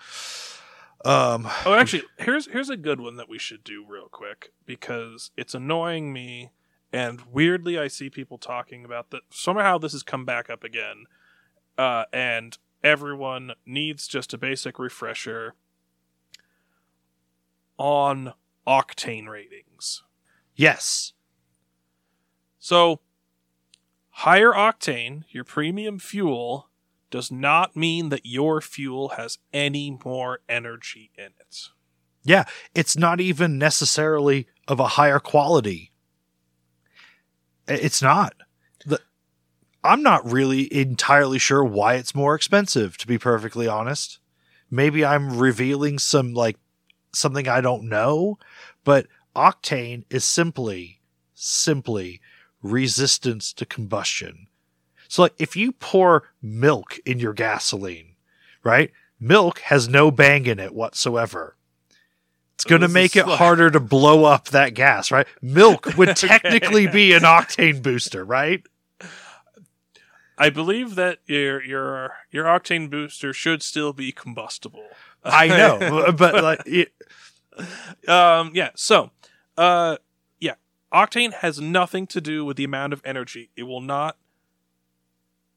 [1.04, 5.30] Um Oh, actually, here's here's a good one that we should do real quick because
[5.36, 6.50] it's annoying me,
[6.92, 9.22] and weirdly, I see people talking about that.
[9.30, 11.04] Somehow, this has come back up again,
[11.76, 15.54] uh, and everyone needs just a basic refresher
[17.78, 18.34] on
[18.66, 20.02] octane ratings.
[20.54, 21.12] yes.
[22.60, 23.00] So,
[24.10, 26.68] higher octane, your premium fuel,
[27.12, 31.68] does not mean that your fuel has any more energy in it.
[32.24, 32.44] Yeah,
[32.74, 35.92] it's not even necessarily of a higher quality.
[37.68, 38.34] It's not.
[38.84, 39.00] The,
[39.84, 44.18] I'm not really entirely sure why it's more expensive, to be perfectly honest.
[44.70, 46.56] Maybe I'm revealing some, like,
[47.12, 48.38] something I don't know,
[48.84, 49.06] but
[49.36, 51.00] octane is simply,
[51.34, 52.20] simply
[52.62, 54.46] resistance to combustion.
[55.12, 58.14] So, like, if you pour milk in your gasoline,
[58.64, 58.90] right?
[59.20, 61.54] Milk has no bang in it whatsoever.
[62.54, 65.26] It's going to make it harder to blow up that gas, right?
[65.42, 68.62] Milk would technically be an octane booster, right?
[70.38, 74.86] I believe that your your your octane booster should still be combustible.
[75.22, 76.94] I know, but like, it,
[78.08, 79.10] um yeah, so
[79.58, 79.98] uh
[80.40, 80.54] yeah,
[80.90, 83.50] octane has nothing to do with the amount of energy.
[83.56, 84.16] It will not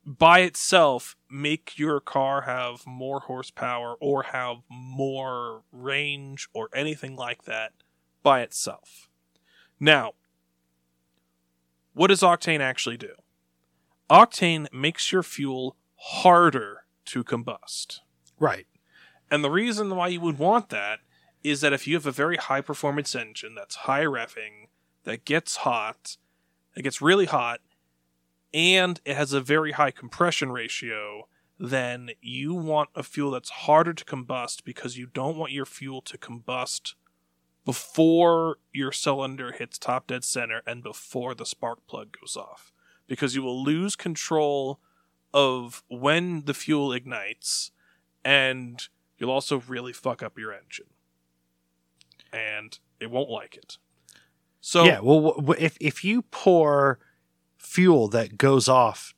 [0.06, 7.44] by itself make your car have more horsepower or have more range or anything like
[7.44, 7.74] that
[8.22, 9.10] by itself.
[9.80, 10.14] Now,
[11.94, 13.14] what does octane actually do?
[14.10, 18.00] Octane makes your fuel harder to combust.
[18.40, 18.68] right.
[19.32, 21.00] And the reason why you would want that
[21.44, 24.68] is that if you have a very high performance engine that's high revving,
[25.04, 26.18] that gets hot,
[26.76, 27.60] that gets really hot,
[28.56, 31.28] and it has a very high compression ratio,
[31.60, 36.02] then you want a fuel that's harder to combust because you don't want your fuel
[36.04, 36.94] to combust
[37.66, 42.72] before your cylinder hits top dead center and before the spark plug goes off.
[43.08, 44.80] Because you will lose control
[45.34, 47.72] of when the fuel ignites
[48.24, 48.88] and
[49.18, 50.88] you'll also really fuck up your engine.
[52.32, 53.78] And it won't like it.
[54.62, 55.00] So yeah.
[55.02, 57.00] Well, if if you pour
[57.76, 59.14] fuel that goes off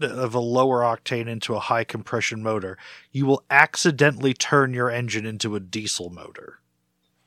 [0.00, 2.78] of a lower octane into a high compression motor,
[3.12, 6.60] you will accidentally turn your engine into a diesel motor,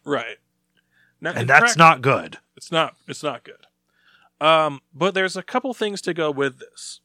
[0.03, 0.37] right.
[1.21, 2.39] Now, and that's prac- not good.
[2.55, 3.67] it's not it's not good.
[4.41, 7.01] Um, but there's a couple things to go with this.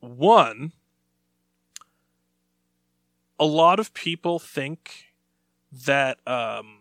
[0.00, 0.72] One,
[3.38, 5.06] a lot of people think
[5.70, 6.78] that um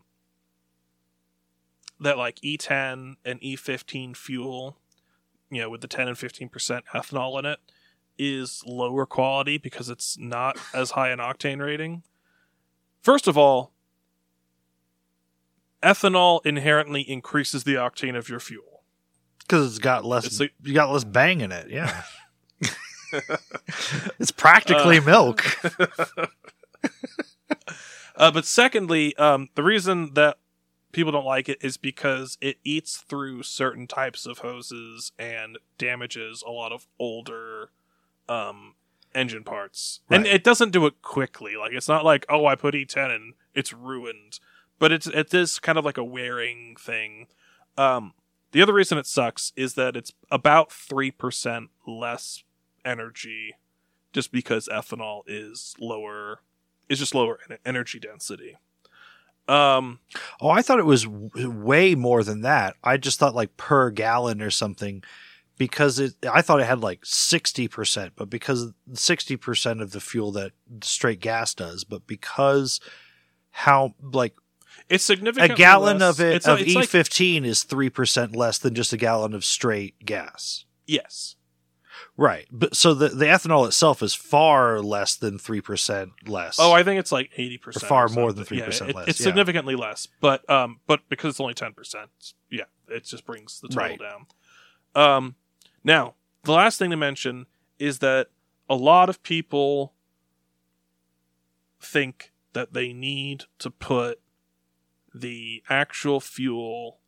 [1.99, 4.77] that like E10 and E15 fuel,
[5.51, 7.59] you know, with the 10 and 15% ethanol in it
[8.17, 12.03] is lower quality because it's not as high an octane rating.
[13.01, 13.71] First of all,
[15.83, 18.83] ethanol inherently increases the octane of your fuel.
[19.39, 22.03] because it's got less It's like- you got less bang in it yeah
[24.19, 25.43] it's practically Uh, milk
[28.17, 30.37] Uh, but secondly, um, the reason that
[30.91, 36.43] people don't like it is because it eats through certain types of hoses and damages
[36.45, 37.71] a lot of older
[38.27, 38.75] um,
[39.13, 40.01] engine parts.
[40.09, 41.55] And it doesn't do it quickly.
[41.55, 44.39] Like it's not like oh, I put E10 and it's ruined.
[44.79, 47.27] But it's it is kind of like a wearing thing.
[47.77, 48.13] Um,
[48.51, 52.43] the other reason it sucks is that it's about three percent less
[52.83, 53.55] energy,
[54.11, 56.41] just because ethanol is lower
[56.89, 58.57] is just lower en- energy density.
[59.47, 59.99] Um,
[60.39, 63.89] oh i thought it was w- way more than that i just thought like per
[63.89, 65.03] gallon or something
[65.57, 70.51] because it i thought it had like 60% but because 60% of the fuel that
[70.83, 72.79] straight gas does but because
[73.51, 74.35] how like
[74.89, 75.51] it's significant.
[75.51, 79.33] a gallon of it of it's like- E15 is 3% less than just a gallon
[79.33, 80.65] of straight gas.
[80.87, 81.35] yes,
[82.17, 82.47] Right.
[82.51, 86.57] But so the the ethanol itself is far less than 3% less.
[86.59, 89.23] Oh, I think it's like eighty Or percent, far more than 3% less, It's yeah.
[89.25, 92.09] significantly less, but um, but because it's only ten percent,
[92.49, 93.99] yeah, it just brings the total Right.
[93.99, 94.25] down.
[94.95, 95.35] Um,
[95.83, 97.45] Now, the last thing to mention
[97.79, 98.27] is that
[98.69, 99.93] a lot of people
[101.79, 104.19] think that they need to put
[105.13, 106.99] the actual fuel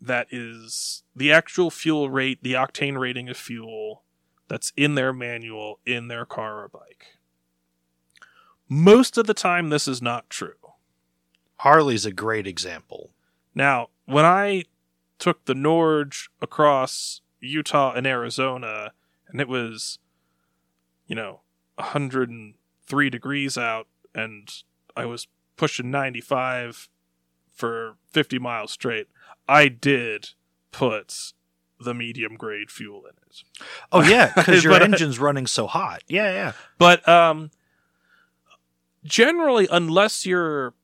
[0.00, 4.04] that is the actual fuel rate, the octane rating of fuel
[4.48, 7.18] that's in their manual in their car or bike.
[8.68, 10.52] Most of the time, this is not true.
[11.60, 13.10] Harley's a great example.
[13.54, 14.64] Now, when I
[15.18, 18.92] took the Norge across Utah and Arizona,
[19.28, 19.98] and it was,
[21.06, 21.40] you know,
[21.76, 24.50] 103 degrees out, and
[24.96, 25.26] I was
[25.56, 26.88] pushing 95
[27.52, 29.08] for 50 miles straight,
[29.48, 30.30] I did
[30.72, 31.32] put
[31.80, 33.42] the medium grade fuel in it.
[33.92, 36.02] Oh yeah, because your But- engine's running so hot.
[36.08, 36.52] Yeah, yeah.
[36.78, 37.50] But um,
[39.04, 40.74] generally, unless you're,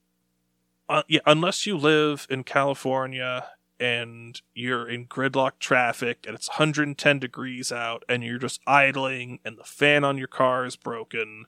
[0.89, 3.47] uh, yeah, unless you live in California
[3.81, 9.59] and you're in gridlock traffic and it's 110 degrees out and you're just idling and
[9.59, 11.47] the fan on your car is broken,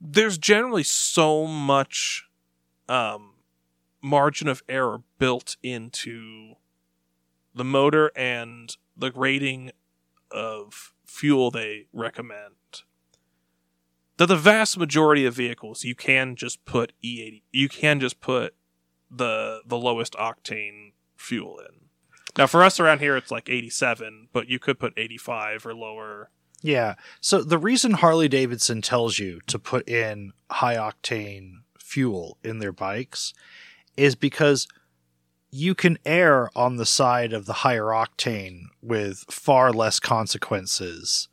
[0.00, 2.24] there's generally so much
[2.88, 3.34] um,
[4.00, 6.54] margin of error built into
[7.54, 9.70] the motor and the rating
[10.30, 12.54] of fuel they recommend
[14.18, 18.54] that the vast majority of vehicles you can just put E80 you can just put
[19.10, 21.88] the the lowest octane fuel in.
[22.36, 26.30] Now for us around here it's like 87, but you could put 85 or lower.
[26.62, 26.94] Yeah.
[27.20, 32.72] So the reason Harley Davidson tells you to put in high octane fuel in their
[32.72, 33.32] bikes
[33.96, 34.68] is because
[35.50, 41.28] you can err on the side of the higher octane with far less consequences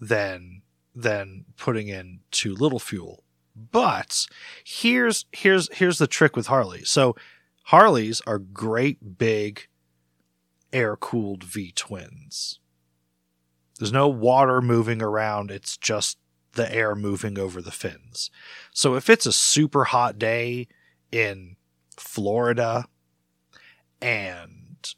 [0.00, 0.62] than
[0.94, 3.22] than putting in too little fuel.
[3.54, 4.26] But
[4.64, 6.84] here's here's here's the trick with Harley.
[6.84, 7.14] So
[7.64, 9.68] Harleys are great big
[10.72, 12.60] air cooled V twins.
[13.78, 16.18] There's no water moving around, it's just
[16.52, 18.30] the air moving over the fins.
[18.72, 20.66] So if it's a super hot day
[21.12, 21.56] in
[21.96, 22.86] Florida
[24.00, 24.94] and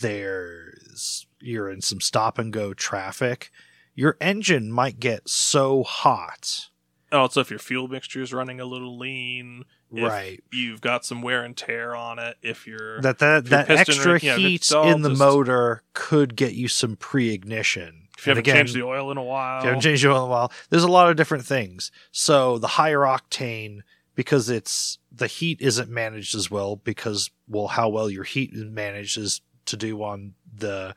[0.00, 3.50] there's you're in some stop and go traffic,
[3.94, 6.68] your engine might get so hot.
[7.10, 10.42] Also if your fuel mixture is running a little lean, if right.
[10.50, 14.32] you've got some wear and tear on it, if you're That that, that extra yeah,
[14.34, 18.08] if heat in the just- motor could get you some pre-ignition.
[18.16, 19.58] if you And haven't again, changed the oil in a while.
[19.58, 20.52] If you haven't changed the oil in a while.
[20.70, 21.90] There's a lot of different things.
[22.12, 23.80] So the higher octane,
[24.14, 28.64] because it's the heat isn't managed as well, because well, how well your heat is
[28.64, 30.94] managed is to do on the,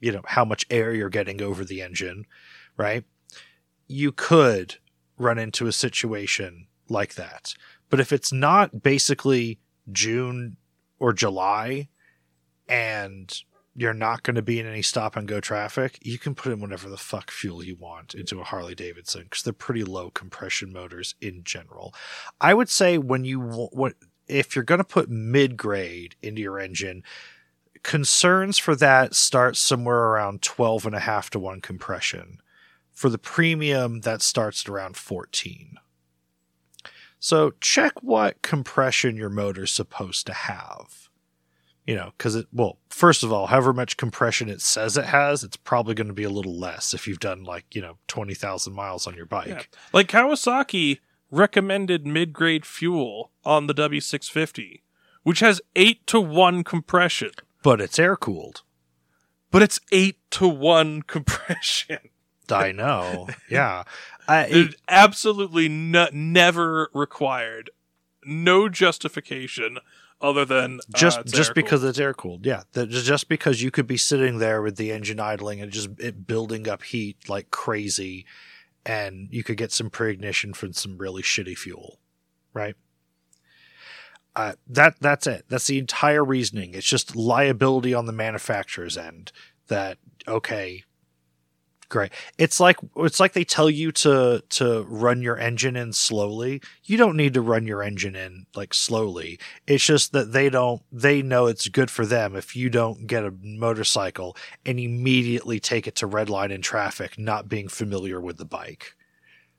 [0.00, 2.26] you know, how much air you're getting over the engine,
[2.76, 3.04] right?
[3.86, 4.76] You could
[5.18, 7.54] run into a situation like that.
[7.88, 9.58] But if it's not basically
[9.92, 10.56] June
[10.98, 11.88] or July
[12.68, 13.42] and
[13.76, 16.60] you're not going to be in any stop and go traffic, you can put in
[16.60, 20.72] whatever the fuck fuel you want into a Harley Davidson because they're pretty low compression
[20.72, 21.94] motors in general.
[22.40, 23.94] I would say when you what
[24.26, 27.02] if you're going to put mid grade into your engine,
[27.82, 32.38] concerns for that start somewhere around 12 and a half to 1 compression.
[32.92, 35.76] For the premium, that starts at around 14.
[37.18, 41.05] So check what compression your motor's supposed to have.
[41.86, 45.44] You know, because it, well, first of all, however much compression it says it has,
[45.44, 48.72] it's probably going to be a little less if you've done like, you know, 20,000
[48.72, 49.46] miles on your bike.
[49.48, 49.62] Yeah.
[49.92, 50.98] Like Kawasaki
[51.30, 54.80] recommended mid-grade fuel on the W650,
[55.22, 57.30] which has 8 to 1 compression.
[57.62, 58.62] But it's air cooled.
[59.52, 61.98] But it's 8 to 1 compression.
[62.50, 63.28] I know.
[63.50, 63.84] yeah.
[64.28, 67.70] I, It absolutely no, never required.
[68.24, 69.78] No justification
[70.20, 73.70] other than uh, just it's just because it's air cooled yeah that, just because you
[73.70, 77.50] could be sitting there with the engine idling and just it building up heat like
[77.50, 78.24] crazy
[78.86, 81.98] and you could get some pre-ignition from some really shitty fuel
[82.56, 82.74] right?
[84.34, 85.44] Uh, that that's it.
[85.48, 86.74] That's the entire reasoning.
[86.74, 89.32] It's just liability on the manufacturer's end
[89.68, 90.84] that okay
[91.88, 92.12] great.
[92.38, 96.62] It's like it's like they tell you to to run your engine in slowly.
[96.84, 99.38] You don't need to run your engine in like slowly.
[99.66, 103.24] It's just that they don't they know it's good for them if you don't get
[103.24, 108.36] a motorcycle and immediately take it to red line in traffic not being familiar with
[108.38, 108.94] the bike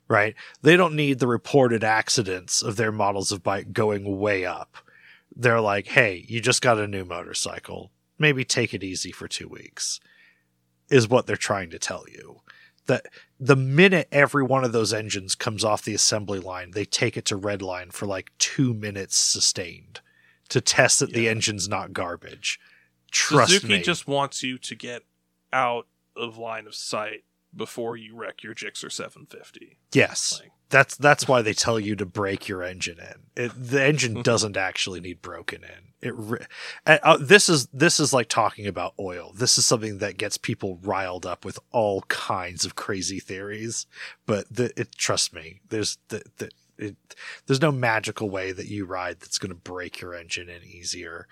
[0.09, 0.35] right?
[0.61, 4.77] They don't need the reported accidents of their models of bike going way up.
[5.35, 7.91] They're like hey you just got a new motorcycle.
[8.19, 9.99] Maybe take it easy for 2 weeks
[10.89, 12.41] is what they're trying to tell you
[12.87, 13.05] that
[13.39, 17.25] the minute every one of those engines comes off the assembly line, they take it
[17.25, 19.99] to red line for like two minutes sustained
[20.49, 22.59] to test that the engine's not garbage.
[23.11, 23.81] Trust Suzuki me.
[23.81, 25.03] just wants you to get
[25.53, 27.23] out of line of sight
[27.57, 29.79] before you wreck your Gixxer 750.
[29.91, 30.39] Yes.
[30.41, 33.43] Like, That's that's why they tell you to break your engine in.
[33.43, 35.87] It, the engine doesn't actually need broken in.
[35.99, 36.45] It re-
[36.85, 39.33] and, uh, this is this is like talking about oil.
[39.35, 43.87] This is something that gets people riled up with all kinds of crazy theories.
[44.25, 46.95] But the, it trust me, there's the, the it,
[47.47, 51.27] there's no magical way that you ride that's going to break your engine in easier.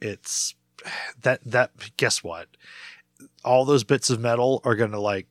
[0.00, 0.54] It's
[1.22, 2.48] that that guess what?
[3.44, 5.26] All those bits of metal are going to like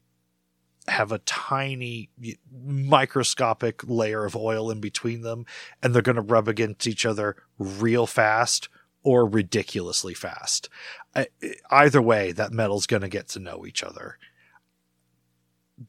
[0.87, 2.09] have a tiny
[2.53, 5.45] microscopic layer of oil in between them
[5.81, 8.69] and they're going to rub against each other real fast
[9.03, 10.69] or ridiculously fast.
[11.15, 11.27] I-
[11.69, 14.17] Either way, that metal's going to get to know each other.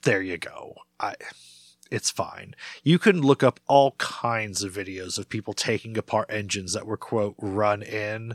[0.02, 0.74] There you go.
[0.98, 1.14] I
[1.90, 2.54] it's fine.
[2.82, 6.96] You can look up all kinds of videos of people taking apart engines that were
[6.96, 8.34] quote run in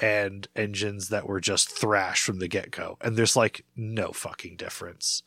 [0.00, 5.22] and engines that were just thrashed from the get-go and there's like no fucking difference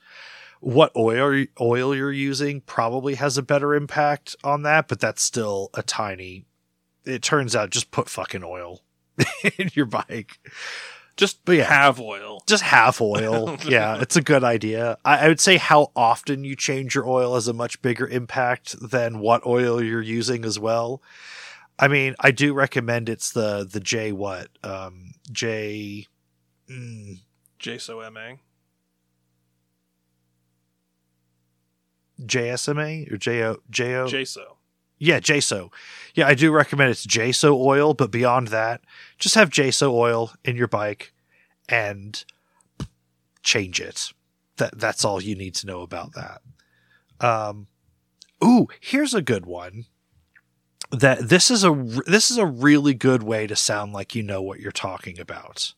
[0.61, 5.69] what oil oil you're using probably has a better impact on that, but that's still
[5.73, 6.45] a tiny.
[7.03, 8.81] It turns out just put fucking oil
[9.57, 10.39] in your bike.
[11.17, 11.63] just yeah.
[11.63, 12.43] have oil.
[12.45, 13.57] Just have oil.
[13.67, 14.99] yeah, it's a good idea.
[15.03, 18.75] I, I would say how often you change your oil has a much bigger impact
[18.79, 21.01] than what oil you're using as well.
[21.79, 26.05] I mean, I do recommend it's the the J what um J.
[26.69, 27.19] Mm,
[27.59, 28.05] JASO
[32.25, 34.57] JSMA or JO JO JASO.
[34.97, 35.71] Yeah, JASO.
[36.13, 38.81] Yeah, I do recommend it's JASO oil, but beyond that,
[39.17, 41.13] just have JASO oil in your bike
[41.67, 42.23] and
[43.41, 44.11] change it.
[44.57, 46.41] That that's all you need to know about that.
[47.19, 47.67] Um
[48.43, 49.85] ooh, here's a good one.
[50.91, 51.71] That this is a
[52.05, 55.73] this is a really good way to sound like you know what you're talking about.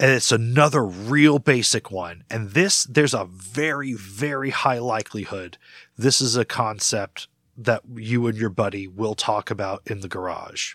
[0.00, 2.24] And it's another real basic one.
[2.30, 5.58] And this there's a very very high likelihood
[5.98, 7.26] this is a concept
[7.56, 10.74] that you and your buddy will talk about in the garage.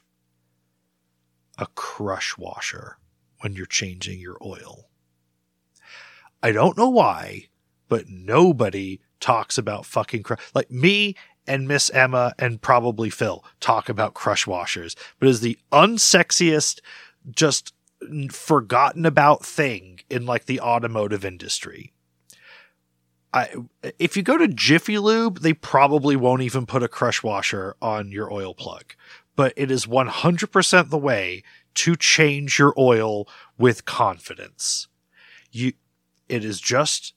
[1.58, 2.98] A crush washer
[3.40, 4.90] when you're changing your oil.
[6.42, 7.48] I don't know why,
[7.88, 10.42] but nobody talks about fucking crush.
[10.54, 11.16] Like me
[11.48, 16.82] and Miss Emma and probably Phil talk about crush washers, but is the unsexiest,
[17.32, 17.74] just
[18.30, 21.94] forgotten about thing in like the automotive industry.
[23.34, 23.50] I,
[23.98, 28.12] if you go to Jiffy Lube, they probably won't even put a crush washer on
[28.12, 28.94] your oil plug,
[29.36, 31.44] but it is 100% the way
[31.74, 33.28] to change your oil
[33.58, 34.88] with confidence.
[35.52, 35.74] You,
[36.30, 37.14] it is just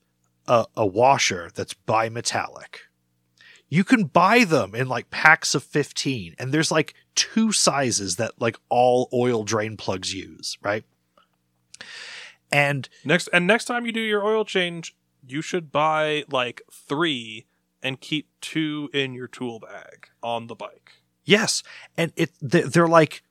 [0.49, 2.86] a, a washer that's bimetallic.
[3.69, 8.33] You can buy them in like packs of 15 and there's like two sizes that
[8.41, 10.85] like all oil drain plugs use, right?
[12.53, 14.95] And Next and next time you do your oil change,
[15.27, 17.47] you should buy like three
[17.83, 20.93] and keep two in your tool bag on the bike.
[21.25, 21.63] Yes,
[21.97, 23.23] and it they- they're like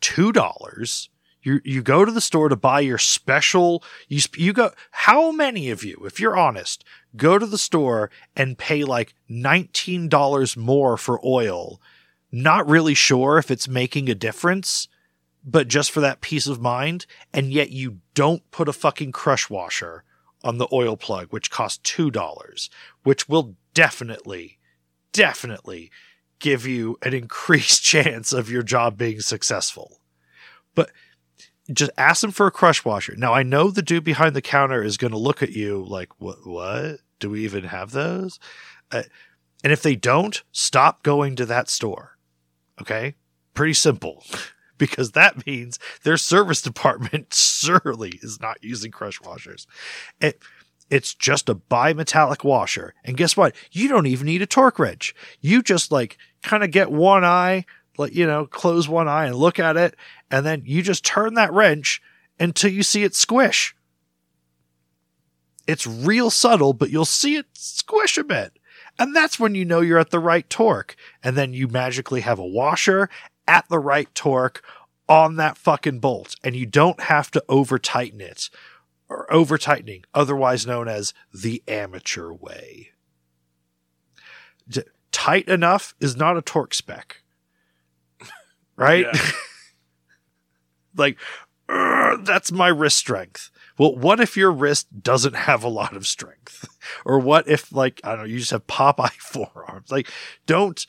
[0.00, 1.10] two dollars.
[1.42, 3.82] You you go to the store to buy your special.
[4.08, 4.70] You you go.
[4.92, 6.84] How many of you, if you're honest,
[7.16, 11.80] go to the store and pay like nineteen dollars more for oil,
[12.32, 14.88] not really sure if it's making a difference,
[15.44, 19.48] but just for that peace of mind, and yet you don't put a fucking crush
[19.48, 20.04] washer
[20.42, 22.70] on the oil plug, which costs two dollars,
[23.02, 24.58] which will definitely,
[25.12, 25.90] definitely
[26.38, 30.00] give you an increased chance of your job being successful.
[30.74, 30.90] But
[31.72, 33.14] just ask them for a crush washer.
[33.16, 36.20] Now I know the dude behind the counter is going to look at you like,
[36.20, 36.46] "What?
[36.46, 37.00] What?
[37.18, 38.38] Do we even have those?"
[38.90, 39.02] Uh,
[39.62, 42.16] and if they don't, stop going to that store.
[42.80, 43.14] Okay,
[43.54, 44.24] pretty simple.
[44.78, 49.66] Because that means their service department surely is not using crush washers.
[50.22, 50.40] It,
[50.88, 52.94] it's just a bimetallic washer.
[53.04, 53.54] And guess what?
[53.72, 55.14] You don't even need a torque wrench.
[55.40, 57.66] You just like kind of get one eye,
[58.00, 59.94] like, you know, close one eye and look at it.
[60.30, 62.02] And then you just turn that wrench
[62.38, 63.76] until you see it squish.
[65.66, 68.58] It's real subtle, but you'll see it squish a bit.
[68.98, 70.96] And that's when you know you're at the right torque.
[71.22, 73.08] And then you magically have a washer
[73.46, 74.64] at the right torque
[75.08, 76.34] on that fucking bolt.
[76.42, 78.50] And you don't have to over tighten it
[79.08, 82.90] or over tightening, otherwise known as the amateur way.
[85.12, 87.22] Tight enough is not a torque spec.
[88.80, 89.06] Right?
[89.12, 89.30] Yeah.
[90.96, 91.18] like,
[91.68, 93.50] that's my wrist strength.
[93.78, 96.68] Well, what if your wrist doesn't have a lot of strength?
[97.04, 99.92] Or what if, like, I don't know, you just have Popeye forearms?
[99.92, 100.08] Like,
[100.46, 100.84] don't.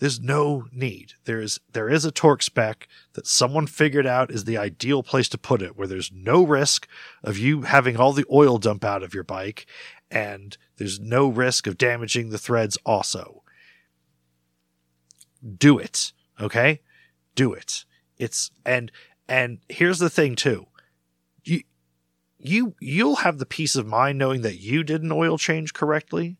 [0.00, 1.14] There's no need.
[1.24, 5.28] There is there is a torque spec that someone figured out is the ideal place
[5.30, 6.86] to put it, where there's no risk
[7.24, 9.66] of you having all the oil dump out of your bike,
[10.10, 12.76] and there's no risk of damaging the threads.
[12.84, 13.42] Also,
[15.56, 16.12] do it.
[16.40, 16.80] Okay,
[17.38, 17.84] do it.
[18.18, 18.90] It's and
[19.28, 20.66] and here's the thing too.
[21.44, 21.62] You
[22.36, 26.36] you you'll have the peace of mind knowing that you did an oil change correctly.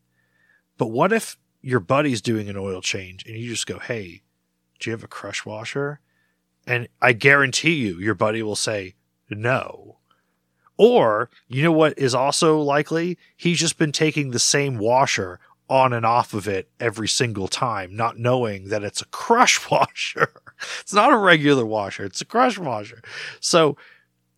[0.77, 4.23] But what if your buddy's doing an oil change and you just go, "Hey,
[4.81, 6.01] do you have a crush washer?"
[6.67, 8.97] And I guarantee you your buddy will say,
[9.31, 9.99] "No."
[10.77, 13.19] Or, you know what is also likely?
[13.37, 17.95] He's just been taking the same washer on and off of it every single time,
[17.95, 20.33] not knowing that it's a crush washer.
[20.81, 23.03] it's not a regular washer, it's a crush washer.
[23.41, 23.77] So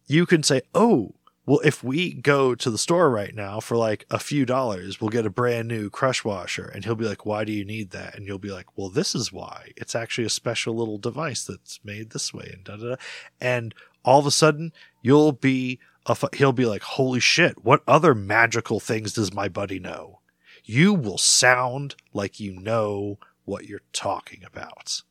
[0.07, 1.15] you can say, oh,
[1.47, 5.11] well, if we go to the store right now for like a few dollars, we'll
[5.11, 6.67] get a brand new crush washer.
[6.67, 8.15] And he'll be like, why do you need that?
[8.15, 9.73] And you'll be like, well, this is why.
[9.77, 12.97] It's actually a special little device that's made this way and da da da.
[13.41, 13.75] And
[14.05, 14.73] all of a sudden,
[15.03, 19.81] you'll be, a, he'll be like, holy shit, what other magical things does my buddy
[19.81, 20.21] know?
[20.65, 25.03] You will sound like you know what you're talking about.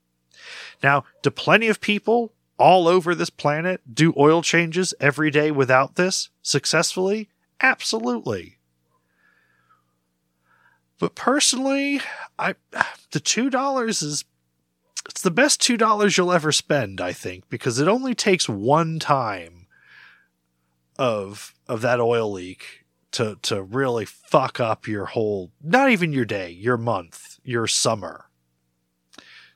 [0.84, 5.96] Now, do plenty of people all over this planet do oil changes every day without
[5.96, 7.30] this successfully?
[7.62, 8.58] Absolutely.
[11.00, 12.02] But personally,
[12.38, 12.56] I
[13.12, 14.26] the two dollars is
[15.08, 19.00] it's the best two dollars you'll ever spend, I think, because it only takes one
[19.00, 19.68] time
[20.98, 26.26] of of that oil leak to to really fuck up your whole not even your
[26.26, 28.26] day, your month, your summer.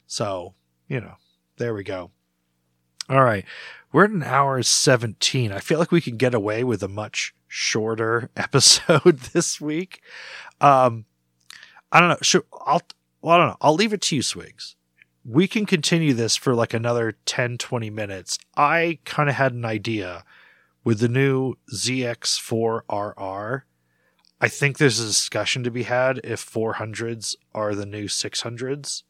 [0.08, 0.54] So,
[0.88, 1.16] you know,
[1.58, 2.12] there we go.
[3.10, 3.46] All right.
[3.92, 5.52] We're at an hour 17.
[5.52, 10.02] I feel like we can get away with a much shorter episode this week.
[10.62, 11.06] Um,
[11.92, 12.18] I don't know.
[12.22, 12.82] Should, I'll,
[13.22, 13.58] well, I don't know.
[13.62, 14.76] I'll leave it to you, Swigs.
[15.26, 18.38] We can continue this for like another 10, 20 minutes.
[18.58, 20.26] I kind of had an idea
[20.84, 23.62] with the new ZX4RR.
[24.42, 29.04] I think there's a discussion to be had if 400s are the new 600s.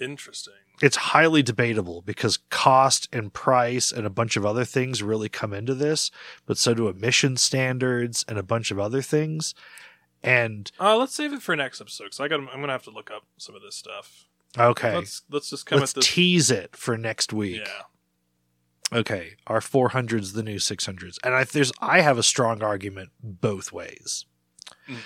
[0.00, 0.54] Interesting.
[0.82, 5.54] It's highly debatable because cost and price and a bunch of other things really come
[5.54, 6.10] into this,
[6.44, 9.54] but so do emission standards and a bunch of other things.
[10.22, 12.04] And Uh, let's save it for next episode.
[12.04, 12.40] Because I got.
[12.40, 14.26] I'm gonna have to look up some of this stuff.
[14.58, 16.06] okay, Let's let's just come let's at this.
[16.08, 17.62] tease it for next week.
[17.64, 17.82] yeah.
[18.98, 23.72] Okay, our 400s the new 600s, and I, there's I have a strong argument both
[23.72, 24.26] ways.
[24.88, 24.98] Mm.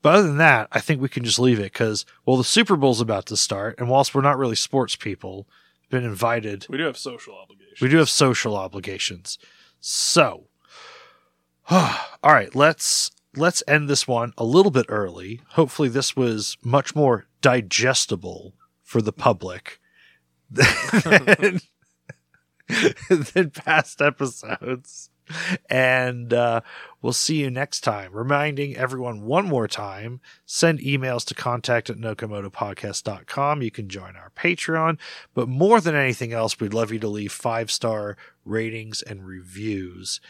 [0.00, 2.76] But other than that, I think we can just leave it because well, the Super
[2.76, 5.48] Bowl's about to start, and whilst we're not really sports people,
[5.90, 7.80] been invited, We do have social obligations.
[7.80, 9.38] we do have social obligations.
[9.80, 10.44] So,
[11.70, 11.92] all
[12.24, 15.40] right, let's let's end this one a little bit early.
[15.50, 19.80] Hopefully, this was much more digestible for the public
[20.50, 21.60] than,
[23.10, 25.10] than past episodes.
[25.68, 26.62] And uh,
[27.02, 28.12] we'll see you next time.
[28.12, 33.62] Reminding everyone one more time send emails to contact at nocomotopodcast.com.
[33.62, 34.98] You can join our Patreon.
[35.34, 40.20] But more than anything else, we'd love you to leave five star ratings and reviews.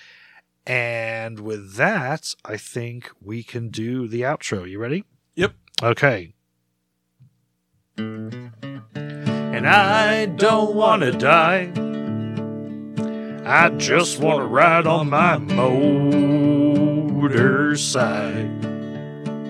[0.67, 4.69] And with that, I think we can do the outro.
[4.69, 5.05] You ready?
[5.35, 5.55] Yep.
[5.83, 6.35] Okay.
[7.97, 11.73] And I don't want to die.
[13.45, 15.39] I just want to ride on my
[17.21, 18.49] motorcycle.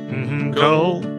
[0.09, 1.18] Mm-hmm, Cole.